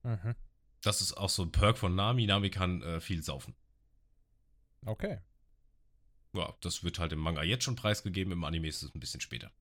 [0.02, 0.34] Mhm.
[0.82, 2.26] Das ist auch so ein Perk von Nami.
[2.26, 3.54] Nami kann äh, viel saufen.
[4.84, 5.20] Okay.
[6.34, 9.20] Ja, das wird halt im Manga jetzt schon preisgegeben, im Anime ist es ein bisschen
[9.20, 9.52] später.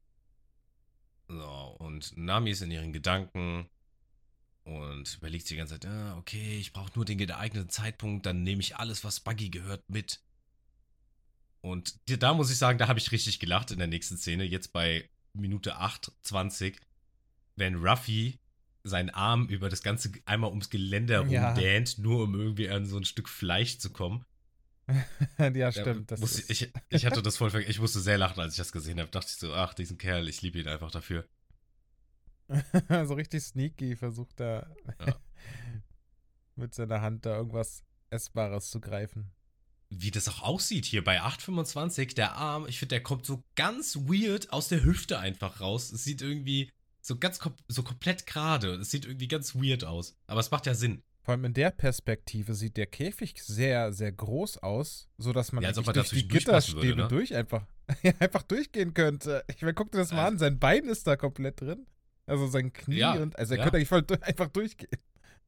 [1.28, 3.70] So, und Nami ist in ihren Gedanken
[4.64, 8.44] und überlegt sich die ganze Zeit, ah, okay, ich brauche nur den geeigneten Zeitpunkt, dann
[8.44, 10.24] nehme ich alles, was Buggy gehört, mit.
[11.62, 14.72] Und da muss ich sagen, da habe ich richtig gelacht in der nächsten Szene, jetzt
[14.74, 16.80] bei Minute 8, 20,
[17.56, 18.40] wenn Ruffy
[18.84, 21.50] seinen Arm über das Ganze einmal ums Geländer Ja.
[21.50, 24.26] rumdähnt, nur um irgendwie an so ein Stück Fleisch zu kommen.
[25.38, 26.12] ja, stimmt.
[26.12, 27.72] Ja, Das muss, ich, ich hatte das voll vergessen.
[27.72, 29.12] Ich musste sehr lachen, als ich das gesehen habe.
[29.12, 31.26] Dachte ich so, ach, diesen Kerl, ich liebe ihn einfach dafür.
[33.06, 35.16] so richtig sneaky versucht er Ja.
[36.56, 39.32] mit seiner Hand da irgendwas Essbares zu greifen.
[39.90, 43.96] Wie das auch aussieht hier bei 8,25, der Arm, ich finde, der kommt so ganz
[43.98, 45.92] weird aus der Hüfte einfach raus.
[45.92, 46.70] Es sieht irgendwie
[47.02, 48.76] so ganz kom so komplett gerade.
[48.76, 50.16] Es sieht irgendwie ganz weird aus.
[50.28, 51.04] Aber es macht ja Sinn.
[51.24, 55.70] Vor allem in der Perspektive sieht der Käfig sehr, sehr groß aus, sodass man Ja,
[55.70, 57.08] als ob eigentlich er durch die Gitterstäbe würde, ne?
[57.10, 57.66] durch einfach,
[58.20, 59.44] einfach durchgehen könnte.
[59.56, 61.86] Ich meine, guck dir das mal Also- an, sein Bein ist da komplett drin.
[62.26, 63.64] Also sein Knie Ja, und, also er ja.
[63.64, 64.90] könnte eigentlich voll einfach durchgehen.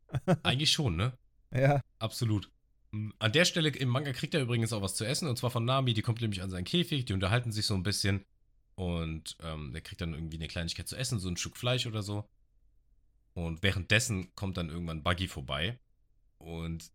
[0.44, 1.13] Eigentlich schon, ne?
[1.56, 1.82] Ja.
[2.00, 2.52] Absolut.
[2.92, 5.50] Mm, An der Stelle im Manga kriegt er übrigens auch was zu essen, und zwar
[5.50, 5.94] von Nami.
[5.94, 8.24] Die kommt nämlich an seinen Käfig, die unterhalten sich so ein bisschen.
[8.76, 12.02] Und ähm, der kriegt dann irgendwie eine Kleinigkeit zu essen, so ein Stück Fleisch oder
[12.02, 12.28] so.
[13.34, 15.80] Und währenddessen kommt dann irgendwann Buggy vorbei.
[16.38, 16.92] Und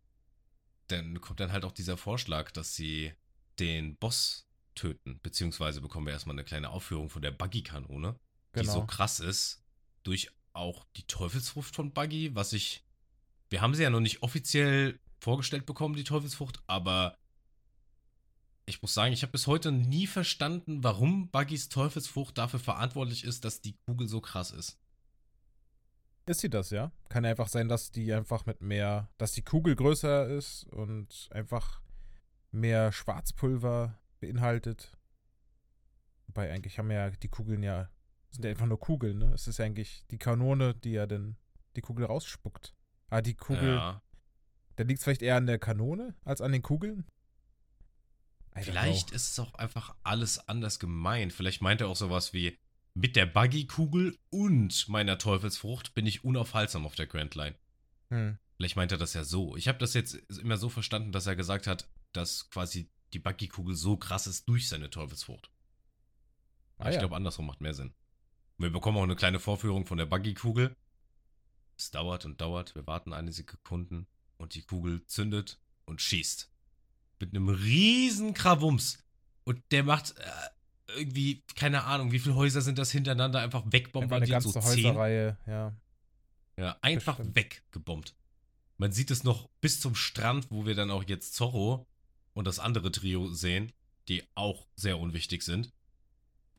[0.88, 3.12] dann kommt dann halt auch dieser Vorschlag, dass sie
[3.59, 5.21] den Boss töten.
[5.23, 8.19] Beziehungsweise bekommen wir erstmal eine kleine Aufführung von der Buggy-Kanone,
[8.55, 8.73] die Genau.
[8.73, 9.62] so krass ist,
[10.03, 12.85] durch auch die Teufelsfrucht von Buggy, was ich.
[13.51, 17.17] Wir haben sie ja noch nicht offiziell vorgestellt bekommen, die Teufelsfrucht, aber
[18.68, 23.44] ich muss sagen, ich habe bis heute nie verstanden, warum Buggys Teufelsfrucht dafür verantwortlich ist,
[23.44, 24.78] dass die Kugel so krass ist.
[26.26, 26.92] Ist sie das, ja?
[27.09, 31.81] Kann einfach sein, dass die einfach mit mehr, dass die Kugel größer ist und einfach
[32.50, 34.92] mehr Schwarzpulver beinhaltet.
[36.26, 37.88] Wobei eigentlich haben ja die Kugeln ja,
[38.28, 39.33] sind ja einfach nur Kugeln, ne?
[39.33, 41.37] Es ist ja eigentlich die Kanone, die ja dann
[41.76, 42.74] die Kugel rausspuckt.
[43.09, 44.02] Ah, die Kugel, Ja,
[44.76, 47.07] da liegt es vielleicht eher an der Kanone als an den Kugeln?
[48.64, 49.16] Vielleicht know.
[49.16, 51.33] ist es auch einfach alles anders gemeint.
[51.33, 52.59] Vielleicht meint er auch sowas wie,
[52.94, 57.55] mit der Buggy-Kugel und meiner Teufelsfrucht bin ich unaufhaltsam auf der Grand Line.
[58.11, 58.38] Hm.
[58.57, 59.57] Vielleicht meint er das ja so.
[59.57, 63.75] Ich habe das jetzt immer so verstanden, dass er gesagt hat, dass quasi die Buggy-Kugel
[63.77, 65.51] so krass ist durch seine Teufelsfrucht.
[66.77, 67.01] Aber Ah, ich ja.
[67.01, 67.94] glaube, andersrum macht mehr Sinn.
[68.57, 70.75] Wir bekommen auch eine kleine Vorführung von der Buggy-Kugel.
[71.77, 72.75] Es dauert und dauert.
[72.75, 76.51] Wir warten eine Sekunde und die Kugel zündet und schießt.
[77.20, 78.98] Mit einem riesen Krawums.
[79.44, 83.64] Und der macht äh, irgendwie, keine Ahnung, wie viele Häuser sind das hintereinander einfach Einfach
[83.66, 84.31] eine wegbombardiert?
[84.31, 84.62] ganze so.
[84.62, 85.76] Häuserreihe, ja.
[86.57, 88.14] Ja, einfach weggebombt.
[88.78, 91.87] Man sieht es noch bis zum Strand, wo wir dann auch jetzt Zorro
[92.35, 93.72] und das andere Trio sehen,
[94.09, 95.72] die auch sehr unwichtig sind.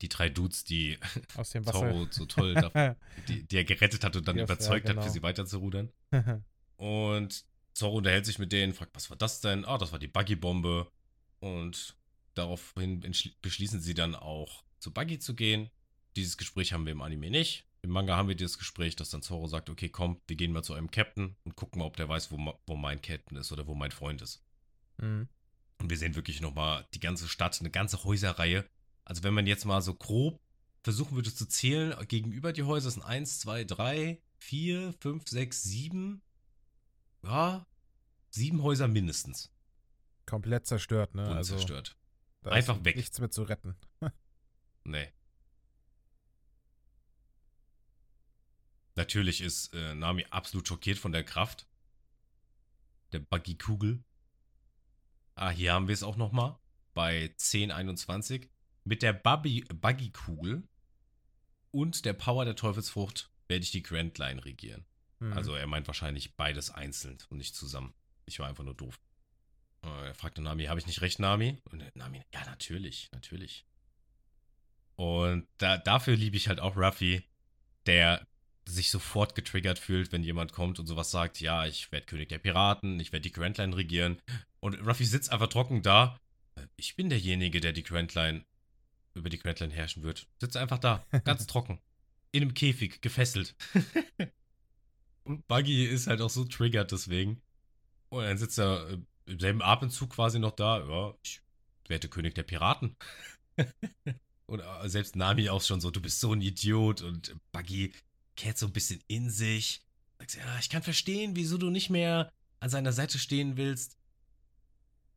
[0.01, 0.97] Die drei Dudes, die
[1.35, 1.79] Aus dem Wasser.
[1.79, 2.53] Zorro so toll,
[3.27, 5.13] die, die er gerettet hat und dann Ja, überzeugt ja, hat, für genau.
[5.13, 5.91] sie weiterzurudern.
[6.77, 7.43] Und
[7.73, 9.65] Zorro unterhält sich mit denen, fragt, was war das denn?
[9.65, 10.91] Ah, das war die Buggy-Bombe.
[11.39, 11.95] Und
[12.34, 13.01] daraufhin
[13.41, 15.69] beschließen sie dann auch, zu Buggy zu gehen.
[16.15, 17.65] Dieses Gespräch haben wir im Anime nicht.
[17.82, 20.63] Im Manga haben wir dieses Gespräch, dass dann Zorro sagt, okay, komm, wir gehen mal
[20.63, 23.67] zu einem Captain und gucken mal, ob der weiß, wo, wo mein Captain ist oder
[23.67, 24.43] wo mein Freund ist.
[24.97, 25.29] Mhm.
[25.77, 28.65] Und wir sehen wirklich nochmal die ganze Stadt, eine ganze Häuserreihe.
[29.05, 30.41] Also wenn man jetzt mal so grob
[30.84, 36.21] versuchen würde zu zählen, gegenüber die Häuser sind 1, 2, 3, 4, 5, 6, 7.
[37.23, 37.65] Ja,
[38.29, 39.51] sieben Häuser mindestens
[40.25, 41.23] Komplett zerstört, ne?
[41.23, 41.97] wurden also, zerstört.
[42.43, 42.95] Einfach weg.
[42.95, 43.75] Nichts mehr zu retten.
[44.86, 45.12] Nee.
[48.95, 51.67] Natürlich ist äh, Nami absolut schockiert von der Kraft.
[53.12, 54.03] Der Buggy-Kugel.
[55.36, 56.58] Ah, hier haben wir es auch nochmal.
[56.93, 58.49] Bei 1021.
[58.84, 60.67] Mit der Buggy-Kugel
[61.71, 64.86] und der Power der Teufelsfrucht werde ich die Grand Line regieren.
[65.19, 65.34] Mhm.
[65.34, 67.93] Also er meint wahrscheinlich beides einzeln und nicht zusammen.
[68.25, 68.99] Ich war einfach nur doof.
[69.84, 71.62] Äh, Er fragte Nami, habe ich nicht recht, Nami?
[71.71, 73.65] Und Nami, ja, natürlich, natürlich.
[74.95, 77.23] Und da, dafür liebe ich halt auch Ruffy,
[77.86, 78.27] der
[78.65, 82.38] sich sofort getriggert fühlt, wenn jemand kommt und sowas sagt, ja, ich werde König der
[82.38, 84.21] Piraten, ich werde die Grand Line regieren.
[84.60, 86.19] Und Ruffy sitzt einfach trocken da.
[86.55, 88.45] Äh, Ich bin derjenige, der die Grand Line
[89.15, 90.27] über die Grand Line herrschen wird.
[90.39, 91.79] Sitzt einfach da, ganz trocken.
[92.32, 93.55] In einem Käfig, gefesselt.
[95.29, 97.39] und Buggy ist halt auch so triggert deswegen.
[98.09, 100.79] Und dann sitzt er äh, im selben Atemzug quasi noch da.
[100.79, 101.41] Ja, ich
[101.87, 102.95] werde König der Piraten.
[104.47, 107.03] und äh, selbst Nami auch schon so, du bist so ein Idiot.
[107.03, 107.93] Und Buggy
[108.35, 109.85] kehrt so ein bisschen in sich.
[110.17, 113.97] Sagt, ja, ich kann verstehen, wieso du nicht mehr an seiner Seite stehen willst.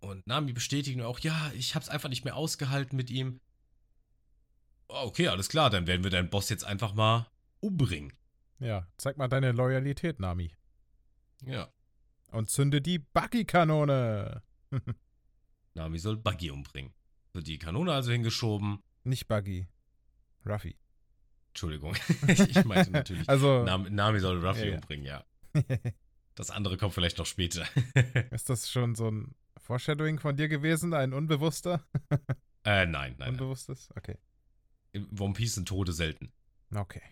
[0.01, 3.41] Und Nami bestätigt auch, ja, ich hab's einfach nicht mehr ausgehalten mit ihm.
[4.89, 8.13] Oh, Okay, alles klar, dann werden wir deinen Boss jetzt einfach mal umbringen.
[8.59, 10.55] Ja, zeig mal deine Loyalität, Nami.
[11.45, 11.69] Ja,
[12.31, 14.43] Und zünde die Buggy-Kanone.
[15.75, 16.93] Nami soll Buggy umbringen.
[17.33, 18.83] Wird die Kanone also hingeschoben.
[19.05, 19.67] Nicht Buggy.
[20.47, 20.77] Ruffy.
[21.49, 21.95] Entschuldigung,
[22.29, 25.25] ich meinte natürlich, Also, Nami, Nami soll Ruffy Ja, umbringen, ja.
[26.35, 27.67] Das andere kommt vielleicht noch später.
[28.31, 30.95] ist das schon so ein Foreshadowing von dir gewesen?
[30.95, 31.85] Ein unbewusster?
[32.65, 33.31] äh, nein, nein.
[33.33, 33.91] Unbewusstes?
[33.97, 34.17] Okay.
[34.93, 36.33] In One Piece sind Tode selten.
[36.75, 37.03] Okay.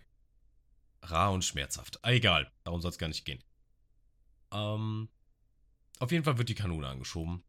[1.02, 1.98] Rar und schmerzhaft.
[2.04, 3.42] Ah, egal, darum soll es gar nicht gehen.
[4.52, 5.08] Ähm,
[5.98, 7.42] auf jeden Fall wird die Kanone angeschoben.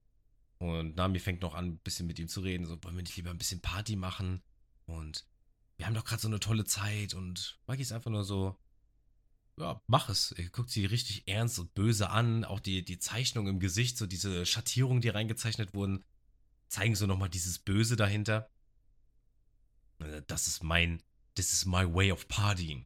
[0.59, 2.65] Und Nami fängt noch an, ein bisschen mit ihm zu reden.
[2.65, 4.43] So, wollen wir nicht lieber ein bisschen Party machen?
[4.85, 5.25] Und
[5.77, 7.13] wir haben doch gerade so eine tolle Zeit.
[7.13, 8.59] Und Maggie ist einfach nur so,
[9.57, 10.31] ja, mach es.
[10.33, 12.45] Er guckt sie richtig ernst und böse an.
[12.45, 16.03] Auch die, die Zeichnung im Gesicht, so diese Schattierungen, die reingezeichnet wurden,
[16.67, 18.49] zeigen so nochmal dieses Böse dahinter.
[19.99, 21.01] Äh, Das ist mein,
[21.35, 22.85] this is my way of partying.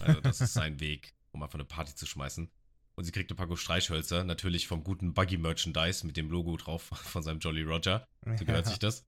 [0.00, 2.50] Also, das ist sein Weg, um einfach eine Party zu schmeißen.
[2.94, 7.22] Und sie kriegt ein paar Streichhölzer, natürlich vom guten Buggy-Merchandise mit dem Logo drauf von
[7.22, 8.06] seinem Jolly Roger.
[8.36, 9.06] So gehört sich das.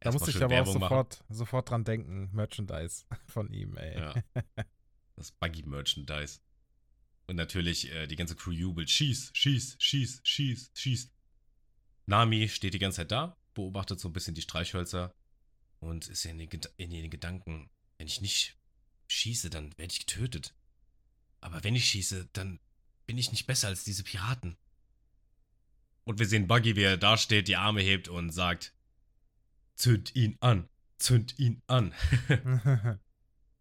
[0.00, 0.88] Da Erstmal musste ich aber auch Werbung machen.
[0.88, 2.30] sofort, sofort dran denken.
[2.32, 3.98] Merchandise von ihm, ey.
[3.98, 4.14] Ja.
[5.14, 6.40] Das Buggy-Merchandise.
[7.26, 8.90] Und natürlich äh, die ganze Crew jubelt.
[8.90, 11.12] Schieß, schieß, schieß, schieß, schieß.
[12.06, 15.14] Nami steht die ganze Zeit da, beobachtet so ein bisschen die Streichhölzer
[15.78, 18.56] und ist in den, in den Gedanken, wenn ich nicht
[19.12, 20.54] schieße, dann werde ich getötet.
[21.40, 22.60] Aber wenn ich schieße, dann
[23.06, 24.56] bin ich nicht besser als diese Piraten.
[26.04, 28.74] Und wir sehen Buggy, wie er da steht, die Arme hebt und sagt,
[29.74, 31.94] zünd ihn an, zünd ihn an.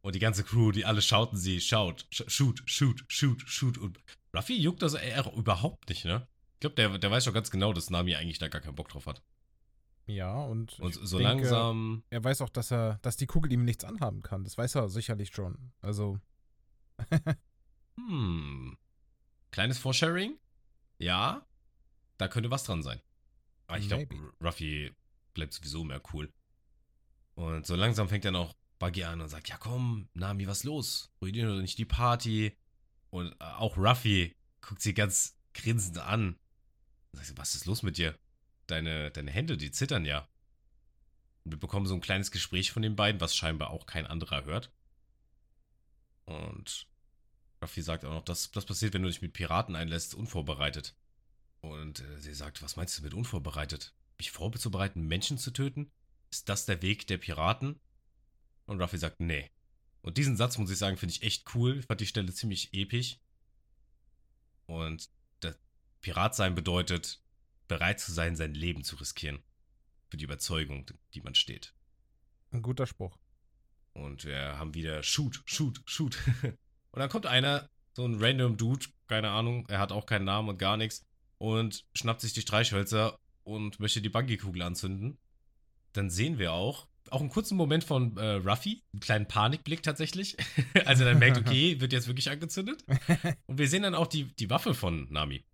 [0.04, 3.78] Und die ganze Crew, die alle schauten sie, schaut, sch- shoot, shoot, shoot, shoot.
[3.78, 4.00] Und
[4.36, 6.28] Ruffy juckt das eher überhaupt nicht, ne?
[6.56, 8.90] Ich glaube, der, der weiß schon ganz genau, dass Nami eigentlich da gar keinen Bock
[8.90, 9.22] drauf hat.
[10.06, 12.04] Ja, und, Und so denke, langsam.
[12.10, 14.44] Er weiß auch, dass er, dass die Kugel ihm nichts anhaben kann.
[14.44, 15.72] Das weiß er sicherlich schon.
[15.82, 16.20] Also,
[17.98, 18.78] Hm.
[19.52, 20.38] Kleines Foresharing?
[20.98, 21.46] Ja.
[22.18, 23.02] Da könnte was dran sein.
[23.68, 24.08] Aber ich glaube.
[24.44, 24.94] Ruffy
[25.34, 26.32] bleibt sowieso mehr cool.
[27.36, 31.12] Und so langsam fängt dann auch Buggy an und sagt: Ja, komm, Nami, was los?
[31.22, 32.58] Ruinieren doch nicht die Party.
[33.10, 36.40] Und äh, auch Ruffy guckt sie ganz grinsend an.
[37.12, 38.18] Und sagt: sie, Was ist los mit dir?
[38.72, 40.30] Deine, deine Hände, die zittern ja.
[41.44, 44.46] Und wir bekommen so ein kleines Gespräch von den beiden, was scheinbar auch kein anderer
[44.46, 44.72] hört.
[46.24, 46.88] Und
[47.62, 50.96] Ruffy sagt auch noch, das, das passiert, wenn du dich mit Piraten einlässt, unvorbereitet.
[51.60, 53.94] Und äh, sie sagt, was meinst du mit unvorbereitet?
[54.18, 55.92] Mich vorzubereiten, Menschen zu töten?
[56.30, 57.78] Ist das der Weg der Piraten?
[58.68, 59.52] Und Ruffy sagt, nee.
[60.02, 61.80] Und diesen Satz, muss ich sagen, finde ich echt cool.
[61.80, 63.20] Ich fand die Stelle ziemlich episch.
[64.66, 65.10] Und
[65.42, 65.60] das
[66.00, 67.22] Pirat sein bedeutet,
[67.72, 69.40] bereit zu sein, sein Leben zu riskieren.
[70.10, 71.74] Für die Überzeugung, die man steht.
[72.52, 73.18] ein guter Spruch.
[73.94, 76.18] Und wir haben wieder Shoot, Shoot, Shoot.
[76.44, 80.50] und dann kommt einer, so ein random Dude, keine Ahnung, er hat auch keinen Namen
[80.50, 81.06] und gar nichts,
[81.38, 85.18] und schnappt sich die Streichhölzer und möchte die Buggy-Kugel anzünden.
[85.94, 90.36] Dann sehen wir auch, auch einen kurzen Moment von äh, Ruffy, einen kleinen Panikblick tatsächlich,
[90.86, 92.84] als er dann merkt, okay, wird jetzt wirklich angezündet.
[93.46, 95.46] Und wir sehen dann auch die, die Waffe von Nami.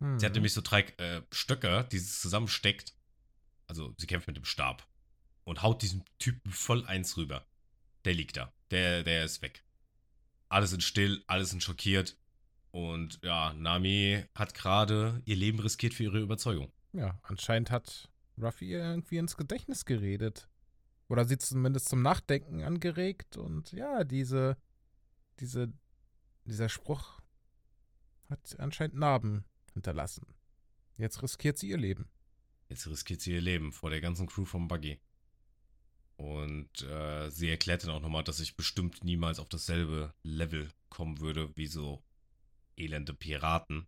[0.00, 0.18] Hm.
[0.18, 2.94] Sie hat nämlich so drei äh, Stöcker, die sie zusammensteckt.
[3.66, 4.86] Also sie kämpft mit dem Stab.
[5.44, 7.46] Und haut diesem Typen voll eins rüber.
[8.04, 8.52] Der liegt da.
[8.70, 9.64] Der, der ist weg.
[10.48, 12.16] Alle sind still, alle sind schockiert.
[12.70, 16.72] Und ja, Nami hat gerade ihr Leben riskiert für ihre Überzeugung.
[16.92, 20.48] Ja, anscheinend hat Ruffy ihr irgendwie ins Gedächtnis geredet.
[21.08, 23.36] Oder sie zumindest zum Nachdenken angeregt.
[23.36, 24.56] Und ja, diese,
[25.40, 25.72] diese,
[26.44, 27.20] dieser Spruch
[28.28, 29.44] hat anscheinend Narben
[29.76, 30.26] hinterlassen.
[30.96, 32.08] Jetzt riskiert sie ihr Leben.
[32.68, 34.98] Jetzt riskiert sie ihr Leben vor der ganzen Crew vom Buggy.
[36.16, 41.20] Und äh, sie erklärt dann auch nochmal, dass ich bestimmt niemals auf dasselbe Level kommen
[41.20, 42.02] würde wie so
[42.76, 43.86] elende Piraten.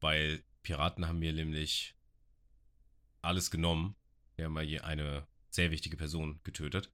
[0.00, 1.94] Weil Piraten haben mir nämlich
[3.20, 3.94] alles genommen.
[4.36, 6.90] Wir haben hier eine sehr wichtige Person getötet.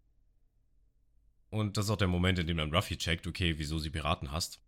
[1.49, 4.33] Und das ist auch der Moment, in dem dann Ruffy checkt, okay, wieso sie Piraten
[4.33, 4.61] hasst.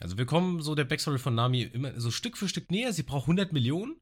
[0.00, 2.92] Also wir kommen so der Backstory von Nami immer so Stück für Stück näher.
[2.92, 4.00] Sie braucht 100 Millionen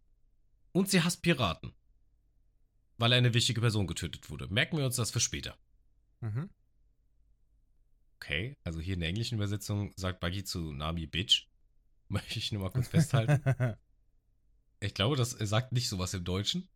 [0.72, 1.72] und sie hasst Piraten.
[2.98, 4.48] Weil eine wichtige Person getötet wurde.
[4.48, 5.56] Merken wir uns das für später.
[6.20, 6.50] Mhm.
[8.16, 11.48] Okay, also hier in der englischen Übersetzung sagt Buggy zu Nami Bitch.
[12.08, 13.76] Möchte ich nur mal kurz festhalten.
[14.78, 16.68] Ich glaube, das sagt nicht sowas im Deutschen.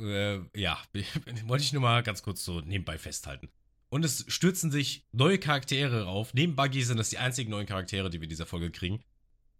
[0.00, 0.78] Äh, ja,
[1.44, 3.48] wollte ich nur mal ganz kurz so nebenbei festhalten.
[3.90, 6.34] Und es stürzen sich neue Charaktere rauf.
[6.34, 9.02] Neben Buggy sind das die einzigen neuen Charaktere, die wir in dieser Folge kriegen.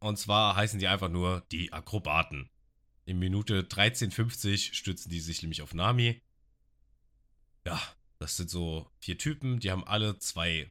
[0.00, 2.50] Und zwar heißen die einfach nur die Akrobaten.
[3.06, 6.20] In Minute 13,50 stürzen die sich nämlich auf Nami.
[7.64, 7.80] Ja,
[8.18, 10.70] das sind so vier Typen, die haben alle zwei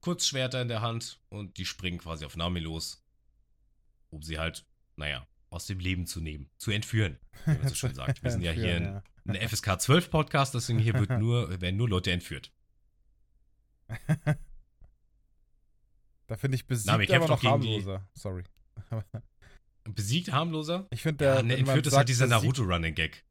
[0.00, 3.04] Kurzschwerter in der Hand und die springen quasi auf Nami los,
[4.10, 4.66] um sie halt,
[4.96, 8.22] naja, aus dem Leben zu nehmen, zu entführen, wie man so schön sagt.
[8.22, 9.02] Wir sind ja hier ein,
[9.36, 12.52] ein FSK 12 Podcast, deswegen hier wird nur, werden nur Leute entführt.
[16.26, 18.06] Da finde ich besiegt Nami aber noch harmloser.
[18.14, 18.44] Sorry.
[19.88, 20.86] Besiegt harmloser?
[20.90, 23.24] Ich finde, Ja, der ne, wenn man entführt ist halt dieser besiegt- Naruto-Running-Gag.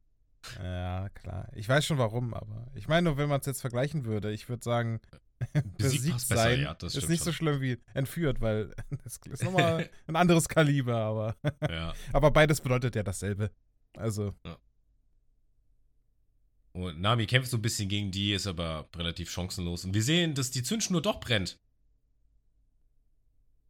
[0.64, 1.50] Ja, klar.
[1.54, 4.48] Ich weiß schon warum, aber ich meine nur, wenn man es jetzt vergleichen würde, ich
[4.48, 5.02] würde sagen,
[5.78, 9.90] besiegt besser, sein ja, das ist nicht so schlimm wie entführt, weil das ist nochmal
[10.08, 11.36] ein anderes Kaliber, aber,
[11.70, 11.94] Ja.
[12.14, 13.52] aber beides bedeutet ja dasselbe.
[13.98, 14.34] Also,
[16.76, 19.86] Und Nami kämpft so ein bisschen gegen die, ist aber relativ chancenlos.
[19.86, 21.58] Und wir sehen, dass die Zündschnur doch brennt.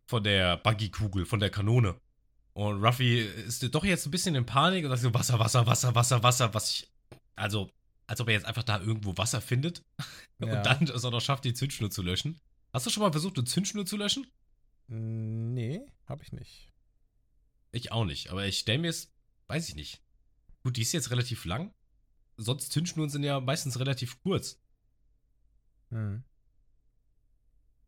[0.08, 2.02] Von der Buggy-Kugel, von der Kanone.
[2.54, 5.94] Und Ruffy ist doch jetzt ein bisschen in Panik und sagt so: Wasser, Wasser, Wasser,
[5.94, 6.92] Wasser, Wasser, was ich.
[7.36, 7.70] Also,
[8.08, 9.84] als ob er jetzt einfach da irgendwo Wasser findet.
[10.40, 10.58] Ja.
[10.58, 12.42] Und dann es auch noch schafft, die Zündschnur zu löschen.
[12.74, 14.28] Hast du schon mal versucht, eine Zündschnur zu löschen?
[14.88, 16.74] mm, nee, habe ich nicht.
[17.72, 19.14] Ich auch nicht, aber ich stelle mir es,
[19.48, 20.02] weiß ich nicht.
[20.62, 21.74] Gut, die ist jetzt relativ lang.
[22.38, 24.60] Sonst Zündschnuren sind ja meistens relativ kurz.
[25.90, 26.24] Hm.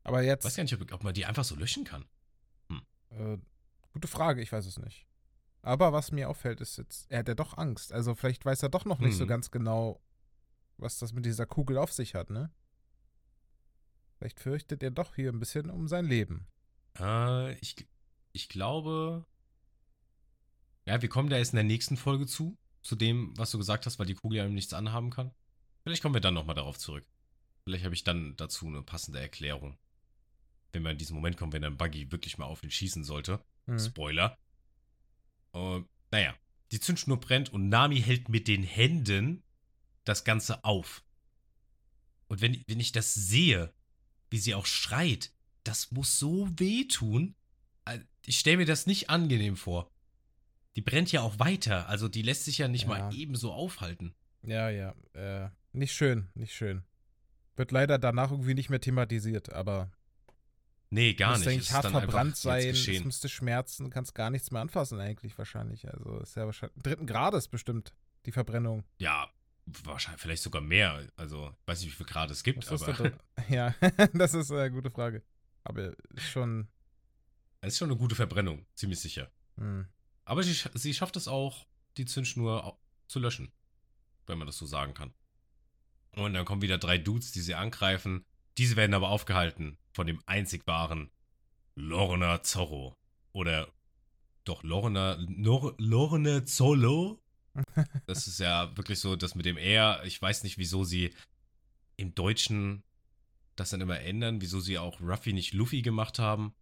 [0.04, 2.06] Aber Ich jetzt, weiß gar nicht, ob, ob man die einfach so löschen kann.
[3.10, 3.38] äh,
[3.94, 5.06] gute Frage, ich weiß es nicht.
[5.62, 7.92] Aber was mir auffällt, ist jetzt, er hat ja doch Angst.
[7.92, 9.30] Also vielleicht weiß er doch noch nicht so Mhm.
[9.30, 10.02] ganz genau,
[10.78, 12.52] was das mit dieser Kugel auf sich hat, ne?
[14.18, 16.48] Vielleicht fürchtet er doch hier ein bisschen um sein Leben.
[17.00, 17.88] Äh, ich,
[18.34, 19.26] ich glaube.
[20.86, 22.58] Ja, wir kommen da jetzt in der nächsten Folge zu.
[22.88, 25.32] Zu dem, was du gesagt hast, weil die Kugel ja nichts anhaben kann.
[25.84, 27.06] Vielleicht kommen wir dann nochmal darauf zurück.
[27.66, 29.78] Vielleicht habe ich dann dazu eine passende Erklärung.
[30.72, 33.44] Wenn wir in diesen Moment kommen, wenn ein Buggy wirklich mal auf ihn schießen sollte.
[33.66, 33.78] Hm.
[33.78, 34.38] Spoiler.
[35.54, 36.34] Äh, naja,
[36.72, 39.44] die Zündschnur brennt und Nami hält mit den Händen
[40.06, 41.04] das Ganze auf.
[42.30, 43.74] Und wenn, wenn ich das sehe,
[44.30, 45.34] wie sie auch schreit,
[45.66, 47.36] das muss so wehtun.
[47.84, 49.92] Äh, Ich stelle mir das nicht angenehm vor.
[50.78, 52.88] Die brennt ja auch weiter, also die lässt sich ja nicht Ja.
[52.88, 54.14] mal ebenso aufhalten.
[54.44, 54.94] Ja, ja.
[55.14, 56.84] Äh, nicht schön, nicht schön.
[57.56, 59.92] Wird leider danach irgendwie nicht mehr thematisiert, aber
[60.90, 61.58] Nee, gar muss nicht.
[61.58, 65.92] ist hart verbrannt sein, es müsste schmerzen, du kannst gar nichts mehr anfassen eigentlich wahrscheinlich.
[65.92, 67.94] Also ist ja wahrscheinlich dritten Grades bestimmt
[68.26, 68.84] die Verbrennung.
[69.00, 69.28] Ja,
[69.84, 71.06] wahrscheinlich vielleicht sogar mehr.
[71.18, 73.14] Also, ich weiß nicht, wie viel Grad es gibt, Was aber da drin?
[73.50, 73.76] Ja,
[74.14, 75.24] das ist eine gute Frage.
[75.64, 76.68] Aber schon.
[77.62, 79.30] es ist schon eine gute Verbrennung, ziemlich sicher.
[79.58, 79.88] Hm.
[80.28, 83.50] Aber sie, sie schafft es auch, die Zündschnur zu löschen.
[84.26, 85.14] Wenn man das so sagen kann.
[86.12, 88.26] Und dann kommen wieder drei Dudes, die sie angreifen.
[88.58, 91.12] Diese werden aber aufgehalten von dem einzig wahren
[91.76, 92.94] Lorna Zorro.
[93.32, 93.72] Oder
[94.44, 97.22] doch Lorna, Nor, Lorna Zolo?
[98.06, 100.04] Das ist ja wirklich so, das mit dem R.
[100.04, 101.14] Ich weiß nicht, wieso sie
[101.96, 102.84] im Deutschen
[103.56, 106.54] das dann immer ändern, wieso sie auch Ruffy nicht Luffy gemacht haben.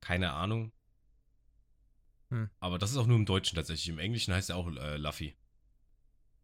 [0.00, 0.72] Keine Ahnung.
[2.30, 2.50] Hm.
[2.60, 3.88] Aber das ist auch nur im Deutschen tatsächlich.
[3.88, 5.36] Im Englischen heißt er auch äh, Luffy.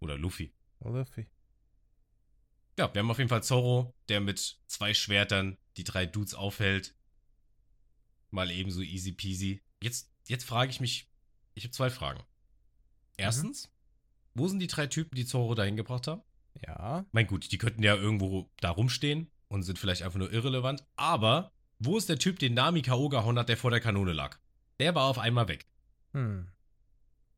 [0.01, 0.53] Oder Luffy.
[0.81, 1.27] Luffy.
[2.79, 6.95] Ja, wir haben auf jeden Fall Zorro, der mit zwei Schwertern die drei Dudes aufhält.
[8.31, 9.63] Mal ebenso easy peasy.
[9.83, 11.11] Jetzt, jetzt frage ich mich,
[11.55, 12.23] ich habe zwei Fragen.
[13.17, 13.71] Erstens,
[14.35, 16.23] wo sind die drei Typen, die Zorro dahin gebracht haben?
[16.67, 17.05] Ja.
[17.13, 20.85] Mein gut, die könnten ja irgendwo da rumstehen und sind vielleicht einfach nur irrelevant.
[20.97, 23.09] Aber wo ist der Typ, den Nami K.O.
[23.09, 24.39] gehauen hat, der vor der Kanone lag?
[24.79, 25.67] Der war auf einmal weg.
[26.13, 26.49] Hm.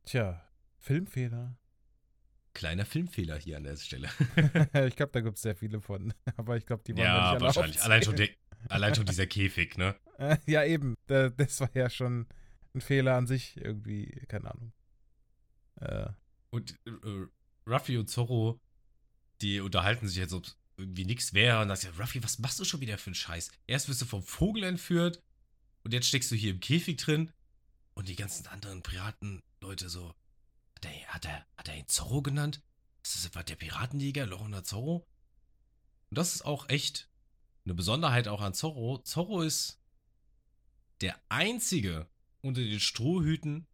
[0.04, 0.42] Tja,
[0.78, 1.56] Filmfehler.
[2.54, 4.08] Kleiner Filmfehler hier an der Stelle.
[4.86, 6.12] ich glaube, da gibt es sehr viele von.
[6.36, 7.82] Aber ich glaube, die wir ja, nicht alle wahrscheinlich.
[7.82, 8.28] Allein schon, der,
[8.68, 9.94] allein schon dieser Käfig, ne?
[10.46, 10.94] Ja, eben.
[11.06, 12.26] Da- Das war ja schon
[12.74, 14.06] ein Fehler an sich irgendwie.
[14.28, 14.72] Keine Ahnung.
[15.80, 16.08] Äh,
[16.50, 17.26] Und äh,
[17.66, 18.60] Ruffy und Zorro,
[19.40, 21.60] die unterhalten sich jetzt, ob es irgendwie nichts wäre.
[21.62, 23.50] Und dann sagt Ruffy, was machst du schon wieder für einen Scheiß?
[23.66, 25.22] Erst wirst du vom Vogel entführt
[25.84, 27.30] und jetzt steckst du hier im Käfig drin.
[27.94, 30.14] Und die ganzen anderen Piratenleute so,
[30.76, 32.62] hat er, hat er, hat er ihn Zorro genannt?
[33.02, 35.06] Ist das etwa der Piratenjäger, Lorna Zorro?
[36.10, 37.10] Und das ist auch echt
[37.64, 38.98] eine Besonderheit auch an Zorro.
[38.98, 39.80] Zorro ist
[41.00, 42.08] der einzige
[42.40, 43.66] unter den Strohhüten,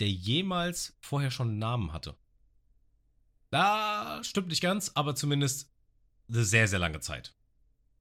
[0.00, 2.16] der jemals vorher schon einen Namen hatte.
[3.50, 5.70] Da stimmt nicht ganz, aber zumindest
[6.28, 7.36] eine sehr, sehr lange Zeit.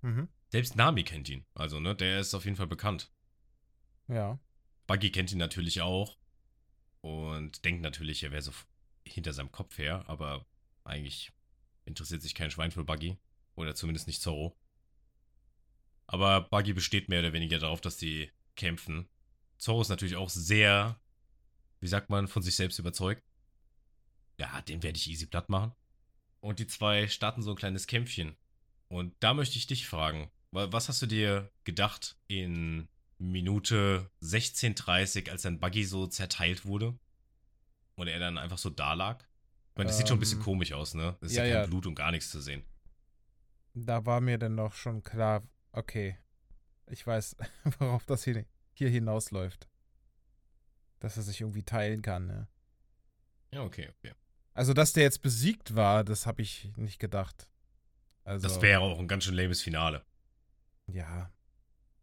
[0.01, 0.29] mhm.
[0.49, 1.45] Selbst Nami kennt ihn.
[1.53, 3.09] Also, ne, der ist auf jeden Fall bekannt.
[4.09, 4.37] Ja.
[4.87, 6.17] Buggy kennt ihn natürlich auch.
[7.01, 8.51] Und denkt natürlich, er wäre so
[9.05, 10.45] hinter seinem Kopf her, aber
[10.83, 11.31] eigentlich
[11.85, 13.17] interessiert sich kein Schwein für Buggy.
[13.55, 14.57] Oder zumindest nicht Zorro.
[16.07, 19.07] Aber Buggy besteht mehr oder weniger darauf, dass die kämpfen.
[19.57, 20.99] Zorro ist natürlich auch sehr,
[21.79, 23.23] wie sagt man, von sich selbst überzeugt.
[24.39, 25.73] Ja, den werde ich easy platt machen.
[26.39, 28.35] Und die zwei starten so ein kleines Kämpfchen.
[28.87, 32.89] Und da möchte ich dich fragen, was hast du dir gedacht in
[33.21, 36.97] Minute 16:30, als dein Buggy so zerteilt wurde?
[37.95, 39.23] Und er dann einfach so da lag?
[39.71, 41.15] Ich meine, das ähm, sieht schon ein bisschen ähm, komisch aus, ne?
[41.21, 41.67] Es ist ja, ja kein ja.
[41.67, 42.63] Blut und gar nichts zu sehen.
[43.73, 46.17] Da war mir dann doch schon klar, okay,
[46.87, 47.37] ich weiß,
[47.79, 49.69] worauf das hier, hier hinausläuft.
[50.99, 52.47] Dass er sich irgendwie teilen kann, ne?
[53.53, 54.13] Ja, okay, okay.
[54.53, 57.49] Also, dass der jetzt besiegt war, das habe ich nicht gedacht.
[58.23, 60.03] Also, das wäre auch ein ganz schön lames Finale.
[60.87, 61.31] Ja.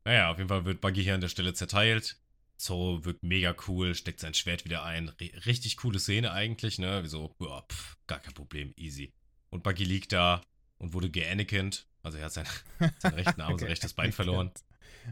[0.09, 2.19] Naja, auf jeden Fall wird Buggy hier an der Stelle zerteilt.
[2.57, 5.13] Zorro wirkt mega cool, steckt sein Schwert wieder ein.
[5.19, 7.01] R richtig coole Szene eigentlich, ne?
[7.03, 9.13] Wieso, boah, pff, gar kein Problem, easy.
[9.51, 10.41] Und Buggy liegt da
[10.79, 11.87] und wurde geanakint.
[12.03, 12.47] Also er hat sein,
[13.01, 14.51] seinen rechten Arm, sein rechtes Bein verloren.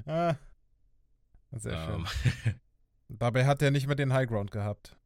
[0.06, 0.36] Ah,
[1.52, 2.06] sehr ähm.
[2.06, 2.60] schön.
[3.08, 4.96] Dabei hat er nicht mehr den Highground gehabt.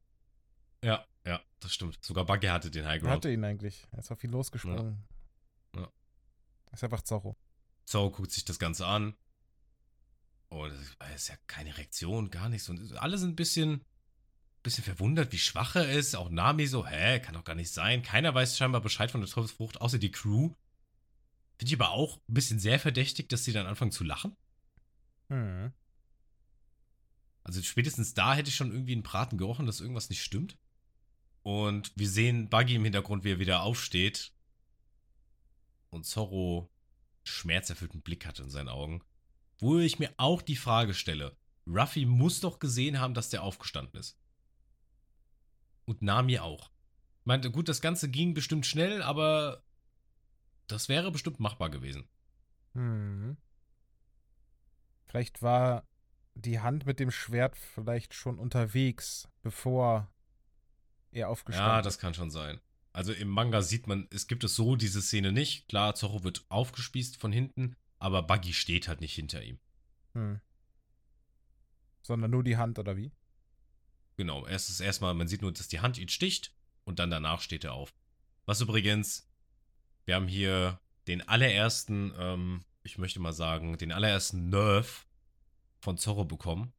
[0.84, 1.98] Ja, ja, das stimmt.
[2.00, 3.12] Sogar Buggy hatte den Highground.
[3.12, 3.86] Er hatte ihn eigentlich.
[3.90, 5.04] Er ist auf ihn losgesprungen.
[5.74, 5.82] Ja.
[5.82, 5.92] ja.
[6.72, 7.36] ist einfach Zorro.
[7.86, 9.14] Zorro guckt sich das Ganze an.
[10.50, 10.78] Oh, das
[11.16, 12.68] ist ja keine Reaktion, gar nichts.
[12.68, 13.84] Und alle sind ein bisschen,
[14.62, 16.16] bisschen verwundert, wie schwach er ist.
[16.16, 18.02] Auch Nami so, hä, kann doch gar nicht sein.
[18.02, 20.50] Keiner weiß scheinbar Bescheid von der Teufelsfrucht, außer die Crew.
[21.56, 24.36] Finde ich aber auch ein bisschen sehr verdächtig, dass sie dann anfangen zu lachen.
[25.28, 25.72] Hm.
[27.44, 30.58] Also spätestens da hätte ich schon irgendwie einen Braten gerochen, dass irgendwas nicht stimmt.
[31.42, 34.32] Und wir sehen Buggy im Hintergrund, wie er wieder aufsteht.
[35.90, 36.70] Und Zorro
[37.24, 39.02] schmerzerfüllten Blick hat in seinen Augen.
[39.60, 41.36] Wo ich mir auch die Frage stelle,
[41.66, 44.18] Ruffy muss doch gesehen haben, dass der aufgestanden ist.
[45.84, 46.70] Und Nami auch.
[47.20, 49.62] Ich meinte, gut, das Ganze ging bestimmt schnell, aber
[50.66, 52.08] das wäre bestimmt machbar gewesen.
[52.74, 53.36] Hm.
[55.06, 55.86] Vielleicht war
[56.34, 60.10] die Hand mit dem Schwert vielleicht schon unterwegs, bevor
[61.10, 61.76] er aufgestanden ist.
[61.76, 62.60] Ja, das kann schon sein.
[62.92, 65.68] Also im Manga sieht man, es gibt es so diese Szene nicht.
[65.68, 69.58] Klar, Zorro wird aufgespießt von hinten, aber Buggy steht halt nicht hinter ihm.
[70.14, 70.40] Hm.
[72.02, 73.12] Sondern nur die Hand, oder wie?
[74.16, 76.52] Genau, erst ist erstmal, man sieht nur, dass die Hand ihn sticht
[76.84, 77.94] und dann danach steht er auf.
[78.46, 79.30] Was übrigens,
[80.06, 85.06] wir haben hier den allerersten, ähm, ich möchte mal sagen, den allerersten Nerf
[85.78, 86.72] von Zorro bekommen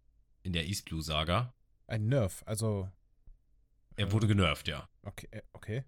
[0.43, 1.53] in der East Blue Saga.
[1.88, 2.89] Ein Nerf, also.
[3.95, 4.89] Er wurde genervt, ja.
[5.03, 5.84] Okay, äh, okay.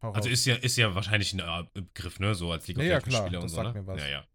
[0.00, 2.34] Also ist ja, ist ja wahrscheinlich ein äh, Begriff, ne?
[2.34, 3.72] So als League of Legends Spieler und so, ne?
[3.72, 4.00] Mir was.
[4.00, 4.26] Ja, ja.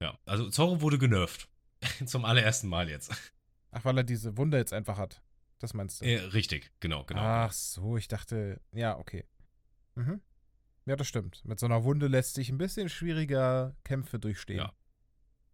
[0.00, 1.48] Ja, also Zorro wurde genervt.
[2.06, 3.12] Zum allerersten Mal jetzt.
[3.70, 5.22] Ach, weil er diese Wunde jetzt einfach hat.
[5.58, 6.04] Das meinst du?
[6.04, 7.20] Äh, richtig, genau, genau.
[7.22, 9.24] Ach so, ich dachte, ja, okay.
[9.94, 10.20] Mhm.
[10.86, 11.44] Ja, das stimmt.
[11.44, 14.58] Mit so einer Wunde lässt sich ein bisschen schwieriger Kämpfe durchstehen.
[14.58, 14.72] Ja.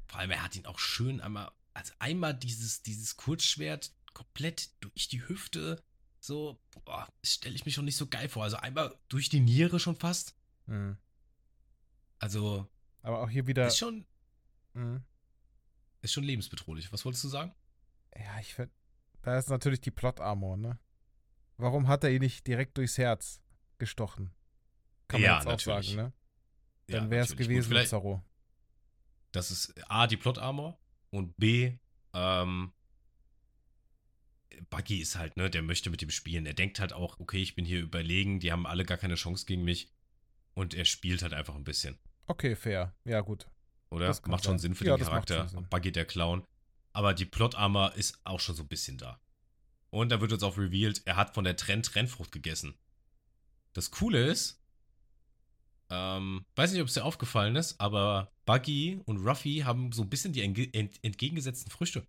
[0.06, 5.08] Vor allem, er hat ihn auch schön einmal, also einmal dieses, dieses Kurzschwert komplett durch
[5.08, 5.82] die Hüfte
[6.20, 8.44] so, boah, stelle ich mir schon nicht so geil vor.
[8.44, 10.36] Also einmal durch die Niere schon fast.
[10.66, 10.98] Mhm.
[12.18, 12.68] Also.
[13.02, 13.66] Aber auch hier wieder.
[13.66, 14.04] Ist schon.
[14.74, 15.02] Mhm.
[16.02, 16.92] Ist schon lebensbedrohlich.
[16.92, 17.54] Was wolltest du sagen?
[18.16, 18.72] Ja, ich finde.
[19.22, 20.78] Da ist natürlich die Plot-Armor, ne?
[21.58, 23.42] Warum hat er ihn nicht direkt durchs Herz
[23.78, 24.30] gestochen?
[25.08, 25.90] Kann man ja, jetzt auch natürlich.
[25.90, 26.12] sagen, ne?
[26.86, 28.22] Dann ja, wäre es gewesen mit Zorro.
[29.32, 31.78] Das ist A, die Plot-Armor und B,
[32.14, 32.72] ähm,
[34.70, 36.46] Buggy ist halt, ne, der möchte mit ihm spielen.
[36.46, 39.46] Er denkt halt auch, okay, ich bin hier überlegen, die haben alle gar keine Chance
[39.46, 39.92] gegen mich.
[40.54, 41.98] Und er spielt halt einfach ein bisschen.
[42.26, 42.94] Okay, fair.
[43.04, 43.48] Ja, gut.
[43.91, 44.07] Oder?
[44.07, 45.47] Das macht schon Sinn für ja, den Charakter.
[45.68, 46.45] Buggy der Clown.
[46.93, 49.20] Aber die Plot-Armor ist auch schon so ein bisschen da.
[49.91, 52.74] Und da wird uns auch revealed, er hat von der Trend Rennfrucht gegessen.
[53.72, 54.61] Das Coole ist,
[55.88, 60.09] ähm, weiß nicht, ob es dir aufgefallen ist, aber Buggy und Ruffy haben so ein
[60.09, 62.07] bisschen die entgegengesetzten Früchte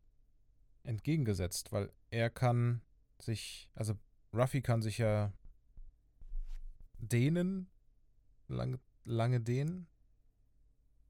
[0.83, 2.81] entgegengesetzt, weil er kann
[3.19, 3.97] sich, also
[4.33, 5.33] Ruffy kann sich ja
[6.97, 7.69] dehnen,
[8.47, 9.87] lange, lange dehnen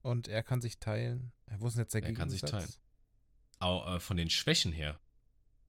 [0.02, 1.32] und er kann sich teilen.
[1.58, 2.70] Wo ist denn jetzt der Er kann sich teilen.
[3.60, 5.00] Auch, äh, von den Schwächen her.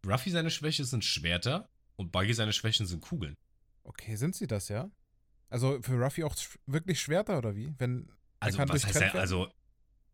[0.07, 3.37] Ruffy seine Schwäche sind Schwerter und Buggy seine Schwächen sind Kugeln.
[3.85, 4.91] Okay, sind sie das, ja?
[5.49, 6.35] Also für Ruffy auch
[6.67, 7.75] wirklich Schwerter oder wie?
[7.79, 8.11] Wenn
[8.41, 9.53] also, was heißt er, also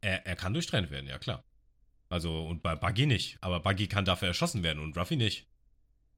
[0.00, 1.44] er, er kann durchtrennt werden, ja klar.
[2.10, 3.38] Also, und bei Buggy nicht.
[3.40, 5.48] Aber Buggy kann dafür erschossen werden und Ruffy nicht.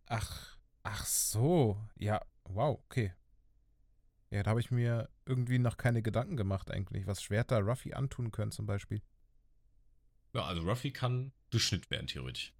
[0.07, 1.81] Ach, ach so.
[1.97, 3.13] Ja, wow, okay.
[4.31, 8.31] Ja, da habe ich mir irgendwie noch keine Gedanken gemacht eigentlich, was Schwerter Ruffy antun
[8.31, 9.03] können zum Beispiel.
[10.35, 12.55] Ja, also Ruffy kann durchschnitt werden, theoretisch.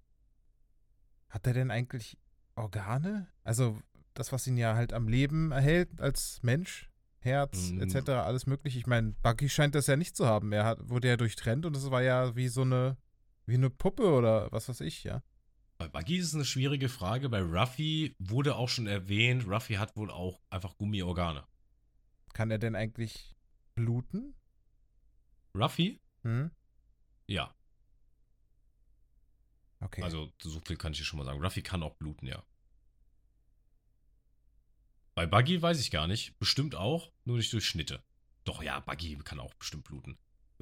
[1.29, 2.17] Hat er denn eigentlich
[2.55, 3.27] Organe?
[3.43, 3.79] Also
[4.13, 6.89] das, was ihn ja halt am Leben erhält als Mensch?
[7.23, 7.81] Herz Mhm.
[7.81, 8.79] etc., alles mögliche.
[8.79, 10.51] Ich meine, Bucky scheint das ja nicht zu haben.
[10.51, 12.97] Er hat, wurde ja durchtrennt und es war ja wie so eine,
[13.45, 15.21] wie eine Puppe oder was weiß ich, ja.
[15.77, 17.29] Bei Buggy ist es eine schwierige Frage.
[17.29, 21.43] Bei Ruffy wurde auch schon erwähnt, Ruffy hat wohl auch einfach Gummiorgane.
[22.33, 23.35] Kann er denn eigentlich
[23.75, 24.35] bluten?
[25.55, 26.01] Ruffy?
[26.23, 26.51] Hm?
[27.27, 27.53] Ja.
[29.79, 30.03] Okay.
[30.03, 31.41] Also so viel kann ich dir schon mal sagen.
[31.41, 32.43] Ruffy kann auch bluten, ja.
[35.15, 36.37] Bei Buggy weiß ich gar nicht.
[36.39, 38.03] Bestimmt auch, nur nicht durch Schnitte.
[38.43, 40.17] Doch, ja, Buggy kann auch bestimmt bluten.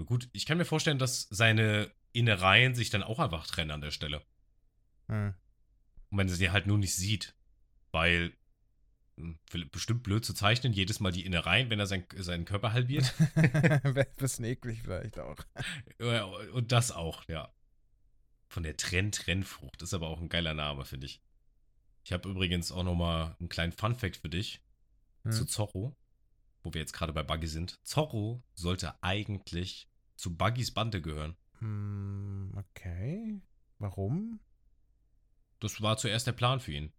[0.06, 3.92] Gut, ich kann mir vorstellen, dass seine Innereien sich dann auch einfach trennen an der
[3.92, 4.26] Stelle.
[5.08, 5.34] hm.
[6.12, 7.36] Und wenn er sie halt nur nicht sieht.
[7.92, 8.34] Weil,
[9.72, 13.14] bestimmt blöd zu zeichnen, jedes Mal die Innereien, wenn er sein, seinen Körper halbiert.
[14.18, 15.38] Bisschen eklig vielleicht auch.
[16.00, 17.54] Ja, Und das auch, ja.
[18.48, 19.82] Von der Trenn-Trennfrucht.
[19.82, 21.22] Ist aber auch ein geiler Name, finde ich.
[22.04, 24.62] Ich habe übrigens auch noch mal einen kleinen Fun-Fact für dich
[25.24, 25.32] Hm.
[25.34, 25.96] zu Zorro,
[26.64, 27.80] wo wir jetzt gerade bei Buggy sind.
[27.84, 31.36] Zorro sollte eigentlich zu Buggys Bande gehören.
[31.60, 33.42] Hm, okay.
[33.80, 34.40] Warum?
[35.60, 36.94] Das war zuerst der Plan für ihn.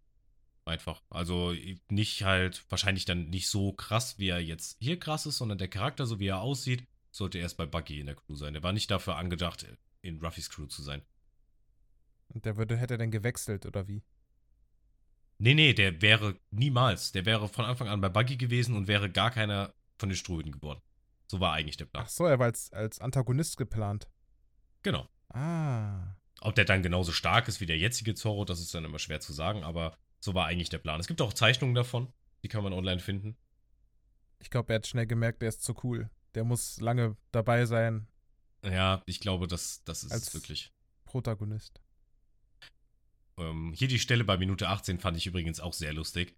[0.65, 1.01] Einfach.
[1.09, 1.53] Also
[1.89, 5.67] nicht halt, wahrscheinlich dann nicht so krass, wie er jetzt hier krass ist, sondern der
[5.67, 8.53] Charakter, so wie er aussieht, sollte erst bei Buggy in der Crew sein.
[8.53, 9.65] Der war nicht dafür angedacht,
[10.01, 11.01] in Ruffys Crew zu sein.
[12.29, 14.03] Und der würde, hätte dann gewechselt oder wie?
[15.37, 17.11] Nee, nee, der wäre niemals.
[17.11, 20.51] Der wäre von Anfang an bei Buggy gewesen und wäre gar keiner von den Strohhüten
[20.51, 20.81] geworden.
[21.27, 22.03] So war eigentlich der Plan.
[22.05, 24.07] Ach so, er war als, als Antagonist geplant.
[24.83, 25.09] Genau.
[25.29, 26.15] Ah.
[26.41, 29.19] Ob der dann genauso stark ist wie der jetzige Zorro, das ist dann immer schwer
[29.19, 30.99] zu sagen, aber so war eigentlich der Plan.
[31.01, 32.13] Es gibt auch Zeichnungen davon,
[32.43, 33.35] die kann man online finden.
[34.39, 36.09] Ich glaube, er hat schnell gemerkt, der ist zu cool.
[36.35, 38.07] Der muss lange dabei sein,
[38.63, 40.71] Ja, ich glaube, das, das ist Als- wirklich.
[41.03, 41.81] Protagonist.
[43.37, 46.35] Ähm, hier die Stelle bei Minute 18 fand ich übrigens auch sehr lustig.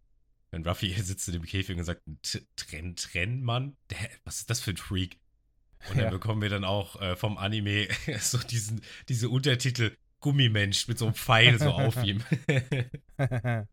[0.51, 3.75] Wenn Ruffy hier sitzt in dem Käfig und sagt, "T- Trenn, Trenn, Mann?
[3.89, 5.19] Der, was ist das für ein Freak?
[5.89, 6.09] Und dann Ja.
[6.11, 7.87] bekommen wir dann auch äh, vom Anime
[8.21, 12.23] so diesen, diese Untertitel Gummimensch mit so einem Pfeil so auf ihm.
[13.17, 13.67] er,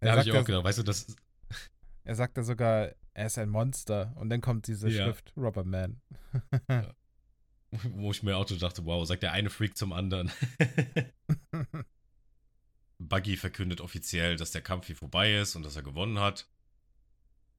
[0.00, 1.16] Da habe ich auch gedacht, weißt du, das,
[2.04, 4.12] er sagt ja sogar, er ist ein Monster.
[4.16, 5.06] Und dann kommt diese Ja.
[5.06, 6.00] Schrift, Rubberman.
[7.70, 10.30] wo ich mir auch so dachte, wow, sagt der eine Freak zum anderen.
[12.98, 16.48] Buggy verkündet offiziell, dass der Kampf hier vorbei ist und dass er gewonnen hat.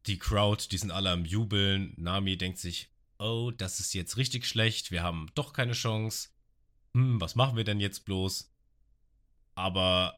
[0.05, 1.93] Die Crowd, die sind alle am Jubeln.
[1.97, 6.29] Nami denkt sich, oh, das ist jetzt richtig schlecht, wir haben doch keine Chance.
[6.93, 8.51] Hm, was machen wir denn jetzt bloß?
[9.55, 10.17] Aber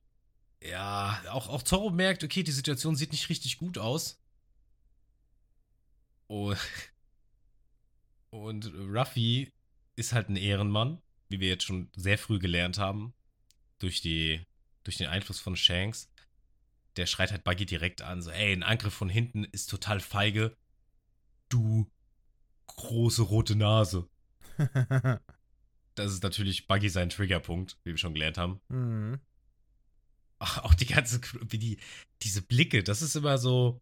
[0.61, 4.19] ja, auch, auch Zorro merkt, okay, die Situation sieht nicht richtig gut aus.
[8.29, 9.51] Und, Ruffy
[9.95, 13.13] ist halt ein Ehrenmann, wie wir jetzt schon sehr früh gelernt haben,
[13.79, 14.45] durch, die,
[14.83, 16.09] durch den Einfluss von Shanks.
[16.95, 20.57] Der schreit halt Buggy direkt an, so, ey, ein Angriff von hinten ist total feige.
[21.49, 21.89] Du
[22.67, 24.07] große rote Nase.
[25.95, 28.59] Das ist natürlich Buggy sein Triggerpunkt, wie wir schon gelernt haben.
[28.69, 29.19] mhm.
[30.43, 31.77] Ach, auch die ganze, Crew, wie die,
[32.23, 33.79] diese Blicke, das ist immer so,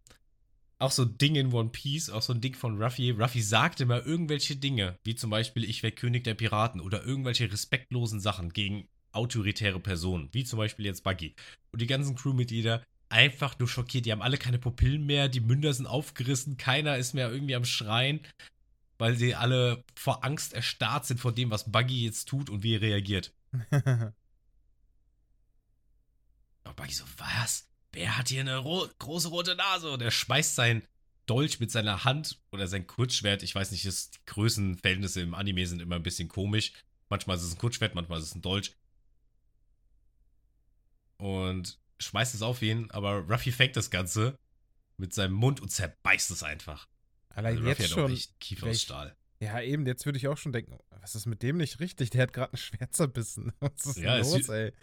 [0.78, 3.12] auch so ein Ding in One Piece, auch so ein Ding von Ruffy.
[3.12, 7.52] Ruffy sagt immer irgendwelche Dinge, wie zum Beispiel, ich wäre König der Piraten oder irgendwelche
[7.52, 11.34] respektlosen Sachen gegen autoritäre Personen, wie zum Beispiel jetzt Buggy.
[11.72, 15.74] Und die ganzen Crewmitglieder einfach nur schockiert, die haben alle keine Pupillen mehr, die Münder
[15.74, 18.22] sind aufgerissen, keiner ist mehr irgendwie am Schreien,
[19.00, 22.76] weil sie alle vor Angst erstarrt sind vor dem, was Buggy jetzt tut und wie
[22.76, 23.34] er reagiert.
[26.66, 27.68] Und Buggy so, was?
[27.94, 29.90] Wer hat hier eine ro große rote Nase?
[29.90, 30.84] Und er schmeißt sein
[31.26, 33.42] Dolch mit seiner Hand oder sein Kurzschwert.
[33.42, 36.74] Ich weiß nicht, das, die Größenverhältnisse im Anime sind immer ein bisschen komisch.
[37.08, 38.76] Manchmal ist es ein Kurzschwert, manchmal ist es ein Dolch.
[41.18, 44.38] Und schmeißt es auf ihn, aber Ruffy fängt das Ganze
[44.98, 46.88] mit seinem Mund und zerbeißt es einfach.
[47.30, 48.12] Allein Also jetzt schon.
[48.12, 49.16] echt Kiefer aus Stahl.
[49.42, 52.10] Ja, eben, jetzt würde ich auch schon denken, was ist mit dem nicht richtig?
[52.10, 53.54] Der hat gerade ein Schwert zerbissen.
[53.62, 54.74] Was ist Ja, los, sieht- ey?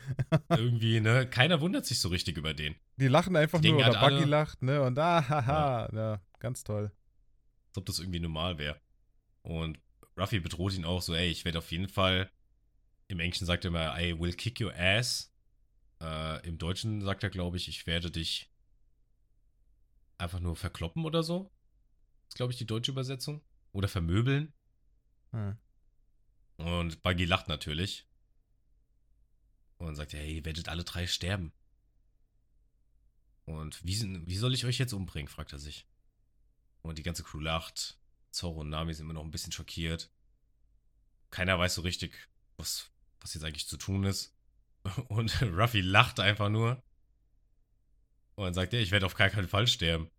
[0.49, 1.29] Irgendwie, ne?
[1.29, 2.75] Keiner wundert sich so richtig über den.
[2.97, 4.81] Die lachen einfach Die nur, oder halt Buggy alle- lacht, ne?
[4.81, 5.91] Und ah, haha.
[5.93, 6.23] Ja.
[6.39, 6.91] ganz toll.
[7.69, 8.81] als ob das irgendwie normal wäre.
[9.43, 9.79] Und
[10.19, 12.31] Ruffy bedroht ihn auch so, ey, ich werde auf jeden Fall,
[13.09, 15.35] im Englischen sagt er immer, I will kick your ass.
[16.01, 18.51] Äh, Im Deutschen sagt er, glaube ich, ich werde dich
[20.17, 21.53] einfach nur verkloppen oder so.
[22.37, 23.43] Glaube ich, die deutsche Übersetzung.
[23.73, 24.53] Oder vermöbeln.
[25.33, 25.59] Hm.
[26.57, 28.07] Und Buggy lacht natürlich.
[29.79, 31.53] Und sagt, hey, ihr werdet alle drei sterben.
[33.45, 35.87] Und wie, wie soll ich euch jetzt umbringen, fragt er sich.
[36.83, 37.99] Und die ganze Crew lacht.
[38.31, 40.11] Zorro und Nami sind immer noch ein bisschen schockiert.
[41.31, 44.37] Keiner weiß so richtig, was, was jetzt eigentlich zu tun ist.
[45.09, 46.83] Und Ruffy lacht einfach nur.
[48.37, 50.11] Und sagt, ja, ich werde auf gar keinen Fall sterben.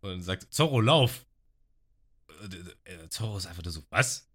[0.00, 1.26] Und sagt, Zorro, lauf.
[2.86, 4.28] Äh, äh, Zorro ist einfach nur so, was?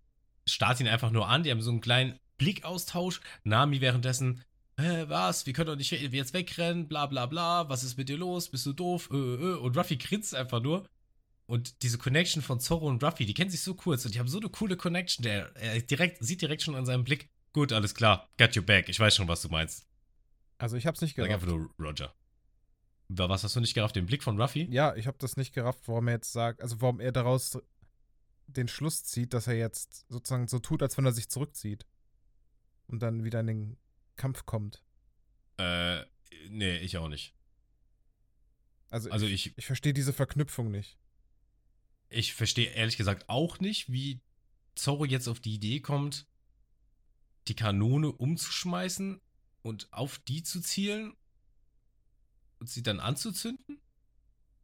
[0.45, 3.21] Starrt ihn einfach nur an, die haben so einen kleinen Blickaustausch.
[3.43, 4.43] Nami währenddessen,
[4.77, 8.17] äh, was, wir können doch nicht jetzt wegrennen, bla bla bla, was ist mit dir
[8.17, 9.55] los, bist du doof, äh, äh.
[9.55, 10.87] Und Ruffy grinst einfach nur.
[11.45, 14.27] Und diese Connection von Zorro und Ruffy, die kennen sich so kurz und die haben
[14.29, 15.23] so eine coole Connection.
[15.23, 18.89] Der er direkt, sieht direkt schon an seinem Blick, gut, alles klar, got your back,
[18.89, 19.85] ich weiß schon, was du meinst.
[20.57, 21.31] Also ich hab's nicht gerafft.
[21.31, 22.13] Sag einfach nur Roger.
[23.17, 23.95] Was hast du nicht gerafft?
[23.95, 24.67] Den Blick von Ruffy?
[24.71, 27.59] Ja, ich hab das nicht gerafft, warum er jetzt sagt, also warum er daraus
[28.47, 31.85] den Schluss zieht, dass er jetzt sozusagen so tut, als wenn er sich zurückzieht.
[32.87, 33.77] Und dann wieder in den
[34.15, 34.83] Kampf kommt.
[35.57, 36.01] Äh,
[36.49, 37.33] nee, ich auch nicht.
[38.89, 40.99] Also, also ich, ich, ich verstehe diese Verknüpfung nicht.
[42.09, 44.21] Ich verstehe ehrlich gesagt auch nicht, wie
[44.75, 46.27] Zorro jetzt auf die Idee kommt,
[47.47, 49.19] die Kanone umzuschmeißen
[49.61, 51.15] und auf die zu zielen
[52.63, 53.81] und sie dann anzuzünden.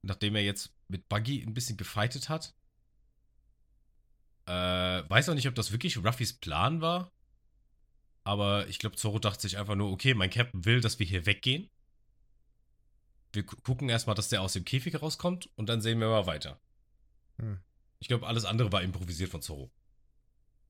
[0.03, 2.55] Nachdem er jetzt mit Buggy ein bisschen gefeitet hat.
[4.45, 4.51] Äh,
[5.09, 7.11] weiß auch nicht, ob das wirklich Ruffys Plan war.
[8.23, 11.25] Aber ich glaube, Zorro dachte sich einfach nur, okay, mein Captain will, dass wir hier
[11.25, 11.69] weggehen.
[13.33, 16.57] Wir gucken erstmal, dass der aus dem Käfig rauskommt und dann sehen wir mal weiter.
[17.37, 17.59] Hm.
[17.99, 19.69] Ich glaube, alles andere war improvisiert von Zorro.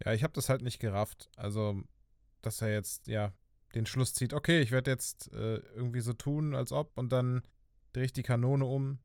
[0.03, 1.29] Ja, ich habe das halt nicht gerafft.
[1.35, 1.83] Also,
[2.41, 3.33] dass er jetzt, ja,
[3.75, 7.43] den Schluss zieht, okay, ich werde jetzt äh, irgendwie so tun, als ob, und dann
[7.93, 8.99] drehe ich die Kanone um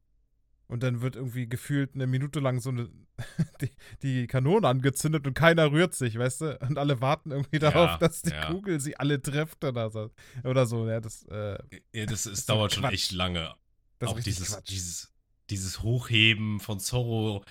[0.67, 2.89] und dann wird irgendwie gefühlt eine Minute lang so eine,
[3.61, 3.71] die,
[4.03, 6.59] die, Kanone angezündet und keiner rührt sich, weißt du?
[6.61, 8.51] Und alle warten irgendwie darauf, ja, dass die ja.
[8.51, 10.11] Kugel sie alle trifft oder so.
[10.43, 11.25] Oder so, ja, das.
[11.27, 11.59] Äh,
[11.93, 13.55] ja, das, das dauert schon echt lange.
[13.99, 15.13] Das Auch dieses, dieses,
[15.51, 17.45] dieses Hochheben von Zorro,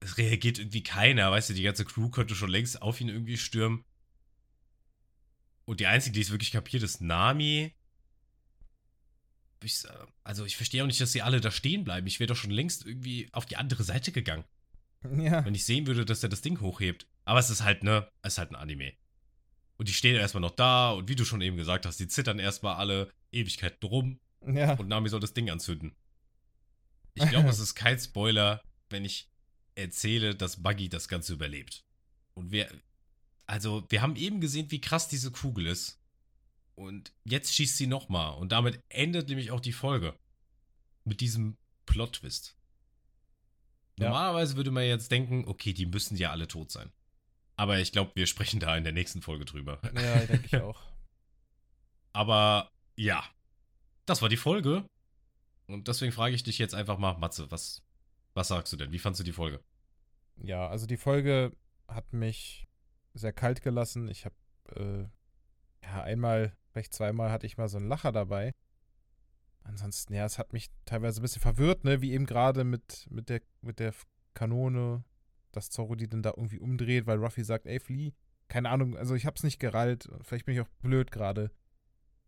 [0.00, 1.54] es reagiert irgendwie keiner, weißt du?
[1.54, 3.84] Die ganze Crew könnte schon längst auf ihn irgendwie stürmen.
[5.66, 7.74] Und die einzige, die es wirklich kapiert, ist Nami
[9.66, 9.82] ich,
[10.24, 12.06] also ich verstehe auch nicht, dass sie alle da stehen bleiben.
[12.06, 14.44] Ich wäre doch schon längst irgendwie auf die andere Seite gegangen.
[15.18, 15.44] Ja.
[15.44, 17.06] Wenn ich sehen würde, dass er das Ding hochhebt.
[17.26, 18.92] Aber es ist halt, ne, es ist halt ein Anime.
[19.76, 22.40] Und die stehen erstmal noch da und wie du schon eben gesagt hast, die zittern
[22.40, 24.18] erstmal alle Ewigkeiten rum.
[24.44, 24.72] Ja.
[24.72, 25.94] Und Nami soll das Ding anzünden.
[27.14, 28.60] Ich glaube, es ist kein Spoiler,
[28.90, 29.30] wenn ich
[29.76, 31.84] erzähle, dass Buggy das Ganze überlebt.
[32.34, 32.68] Und wir,
[33.46, 36.00] also, wir haben eben gesehen, wie krass diese Kugel ist.
[36.74, 38.34] Und jetzt schießt sie nochmal.
[38.34, 40.18] Und damit endet nämlich auch die Folge.
[41.04, 42.56] Mit diesem Plot-Twist.
[43.98, 44.08] Ja.
[44.08, 46.92] Normalerweise würde man jetzt denken, okay, die müssen ja alle tot sein.
[47.56, 49.80] Aber ich glaube, wir sprechen da in der nächsten Folge drüber.
[49.94, 50.82] Ja, denke ich auch.
[52.12, 53.24] Aber ja,
[54.04, 54.84] das war die Folge.
[55.66, 57.82] Und deswegen frage ich dich jetzt einfach mal, Matze, was,
[58.34, 58.92] was sagst du denn?
[58.92, 59.62] Wie fandest du die Folge?
[60.36, 61.56] Ja, also die Folge
[61.88, 62.65] hat mich
[63.16, 64.08] sehr kalt gelassen.
[64.08, 64.36] Ich habe
[64.74, 68.52] äh, ja einmal Vielleicht zweimal hatte ich mal so einen Lacher dabei.
[69.64, 73.30] Ansonsten, ja, es hat mich teilweise ein bisschen verwirrt, ne, wie eben gerade mit, mit,
[73.30, 73.94] der, mit der
[74.34, 75.02] Kanone,
[75.52, 78.12] dass Zorro die dann da irgendwie umdreht, weil Ruffy sagt, ey, flieh.
[78.48, 80.10] Keine Ahnung, also ich hab's nicht gerallt.
[80.20, 81.50] Vielleicht bin ich auch blöd gerade.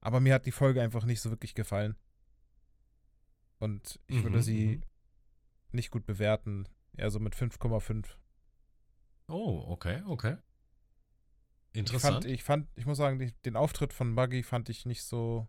[0.01, 1.95] Aber mir hat die Folge einfach nicht so wirklich gefallen.
[3.59, 4.83] Und ich mhm, würde sie mhm.
[5.73, 6.67] nicht gut bewerten.
[6.97, 8.07] Eher so mit 5,5.
[9.29, 10.39] Oh, okay, okay.
[11.73, 12.25] Interessant.
[12.25, 15.47] Ich fand, ich, fand, ich muss sagen, den Auftritt von Buggy fand ich nicht so,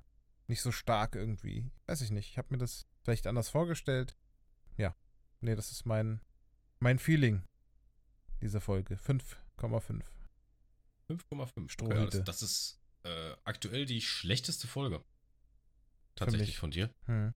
[0.47, 1.71] nicht so stark irgendwie.
[1.87, 2.29] Weiß ich nicht.
[2.29, 4.15] Ich habe mir das vielleicht anders vorgestellt.
[4.77, 4.95] Ja.
[5.41, 6.21] Nee, das ist mein,
[6.79, 7.43] mein Feeling
[8.41, 8.95] dieser Folge.
[8.95, 10.03] 5,5.
[11.09, 11.69] 5,5.
[11.69, 12.17] Strohhüte.
[12.17, 15.03] Okay, das ist äh, aktuell die schlechteste Folge.
[16.15, 16.93] Tatsächlich von dir.
[17.05, 17.33] Hm.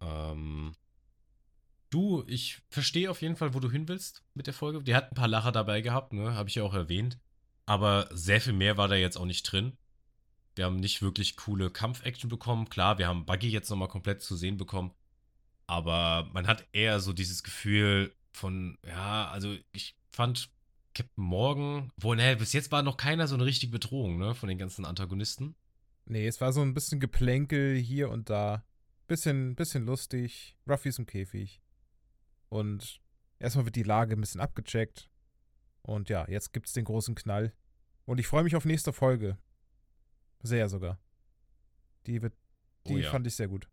[0.00, 0.74] Ähm,
[1.90, 4.82] du, ich verstehe auf jeden Fall, wo du hin willst mit der Folge.
[4.82, 6.34] Die hat ein paar Lacher dabei gehabt, ne?
[6.34, 7.18] Habe ich ja auch erwähnt.
[7.68, 9.76] Aber sehr viel mehr war da jetzt auch nicht drin.
[10.54, 12.70] Wir haben nicht wirklich coole Kampf-Action bekommen.
[12.70, 14.94] Klar, wir haben Buggy jetzt nochmal komplett zu sehen bekommen.
[15.66, 20.48] Aber man hat eher so dieses Gefühl von, ja, also ich fand
[20.94, 24.48] Captain Morgan, wo, ne, bis jetzt war noch keiner so eine richtige Bedrohung, ne, von
[24.48, 25.54] den ganzen Antagonisten.
[26.06, 28.64] Nee, es war so ein bisschen Geplänkel hier und da.
[29.08, 30.56] Bisschen, bisschen lustig.
[30.66, 31.60] Ruffy ist im Käfig.
[32.48, 33.02] Und
[33.38, 35.07] erstmal wird die Lage ein bisschen abgecheckt.
[35.88, 37.54] Und ja, jetzt gibt es den großen Knall.
[38.04, 39.38] Und ich freue mich auf nächste Folge.
[40.42, 41.00] Sehr sogar.
[42.06, 42.34] Die wird,
[42.86, 43.10] die oh ja.
[43.10, 43.70] fand ich sehr gut.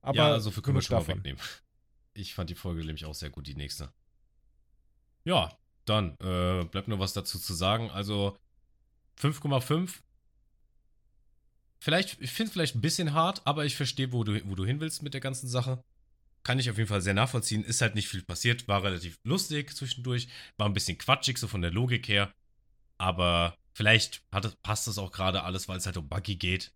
[0.00, 1.18] Aber ja, also für können wir schon davon.
[1.18, 1.40] mal wegnehmen.
[2.16, 3.92] Ich fand die Folge nämlich auch sehr gut, die nächste.
[5.24, 7.90] Ja, dann äh, bleibt nur was dazu zu sagen.
[7.90, 8.38] Also
[9.18, 10.00] 5,5.
[11.80, 14.64] Vielleicht, ich finde es vielleicht ein bisschen hart, aber ich verstehe, wo du, wo du
[14.64, 15.82] hin willst mit der ganzen Sache
[16.44, 17.64] kann ich auf jeden Fall sehr nachvollziehen.
[17.64, 21.62] Ist halt nicht viel passiert, war relativ lustig zwischendurch, war ein bisschen quatschig, so von
[21.62, 22.32] der Logik her.
[22.98, 26.72] Aber vielleicht hat, passt das auch gerade alles, weil es halt um Buggy geht,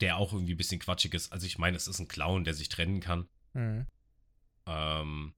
[0.00, 1.32] der auch irgendwie ein bisschen quatschig ist.
[1.32, 3.26] Also ich meine, es ist ein Clown, der sich trennen kann.
[3.54, 3.86] Mhm.
[4.66, 5.34] Ähm,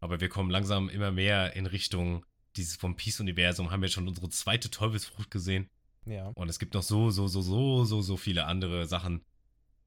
[0.00, 2.26] aber wir kommen langsam immer mehr in Richtung
[2.56, 3.70] dieses One Piece-Universum.
[3.70, 5.70] Haben wir schon unsere zweite Teufelsfrucht gesehen.
[6.04, 6.28] Ja.
[6.34, 9.24] Und es gibt noch so, so, so, so, so, so viele andere Sachen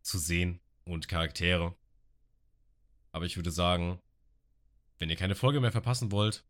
[0.01, 1.76] zu sehen und Charaktere.
[3.14, 4.01] Aber ich würde sagen,
[4.97, 6.43] wenn ihr keine Folge mehr verpassen wollt,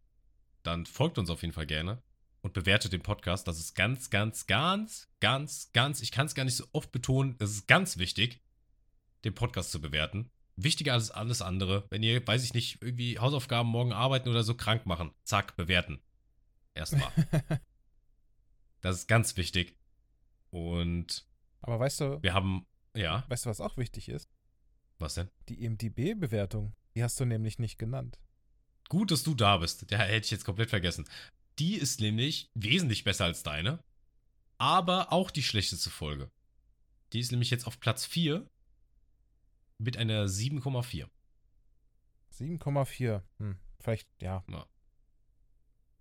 [0.63, 2.01] dann folgt uns auf jeden Fall gerne
[2.41, 3.47] und bewertet den Podcast.
[3.47, 7.35] Das ist ganz, ganz, ganz, ganz, ganz, ich kann es gar nicht so oft betonen,
[7.39, 8.41] es ist ganz wichtig,
[9.25, 10.31] den Podcast zu bewerten.
[10.55, 11.85] Wichtiger als alles andere.
[11.89, 16.01] Wenn ihr, weiß ich nicht, irgendwie Hausaufgaben morgen arbeiten oder so krank machen, zack, bewerten.
[16.75, 17.11] Erstmal.
[18.81, 19.77] das ist ganz wichtig.
[20.49, 21.25] Und
[21.61, 24.32] Aber weißt du, wir haben, ja, weißt du, was auch wichtig ist?
[24.99, 25.29] Was denn?
[25.49, 26.73] Die IMDB-Bewertung.
[26.95, 28.19] Die hast du nämlich nicht genannt.
[28.89, 29.89] Gut, dass du da bist.
[29.89, 31.07] Der hätte ich jetzt komplett vergessen.
[31.59, 33.83] Die ist nämlich wesentlich besser als deine,
[34.57, 36.31] aber auch die schlechteste Folge.
[37.11, 38.47] Die ist nämlich jetzt auf Platz 4
[39.77, 41.07] mit einer 7,4.
[42.31, 43.21] 7,4.
[43.39, 44.43] Hm, vielleicht, ja.
[44.49, 44.67] Ja.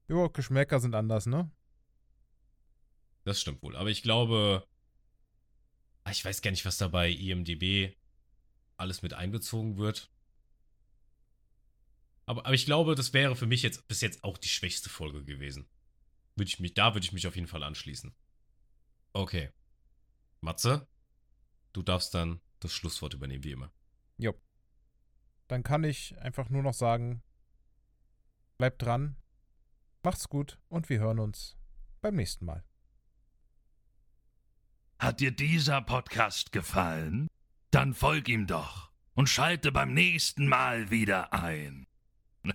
[0.09, 1.51] Jo, Geschmäcker sind anders, ne?
[3.25, 3.77] Das stimmt wohl.
[3.77, 4.67] Aber ich glaube,
[6.05, 7.95] ah, ich weiß gar nicht, was da bei IMDB
[8.83, 10.11] alles mit einbezogen wird.
[12.27, 15.25] Aber, aber ich glaube, das wäre für mich jetzt bis jetzt auch die schwächste Folge
[15.25, 15.67] gewesen.
[16.37, 18.15] Würde ich mich, da würde ich mich auf jeden Fall anschließen.
[19.15, 19.51] Okay.
[20.41, 20.87] Matze,
[21.73, 23.73] du darfst dann das Schlusswort übernehmen, wie immer.
[25.49, 27.23] Dann kann ich einfach nur noch sagen,
[28.57, 29.17] bleibt dran,
[30.03, 31.59] macht's gut und wir hören uns
[32.01, 32.65] beim nächsten Mal.
[34.99, 37.29] Hat dir dieser Podcast gefallen?
[37.73, 41.87] Dann folg ihm doch und schalte beim nächsten Mal wieder ein.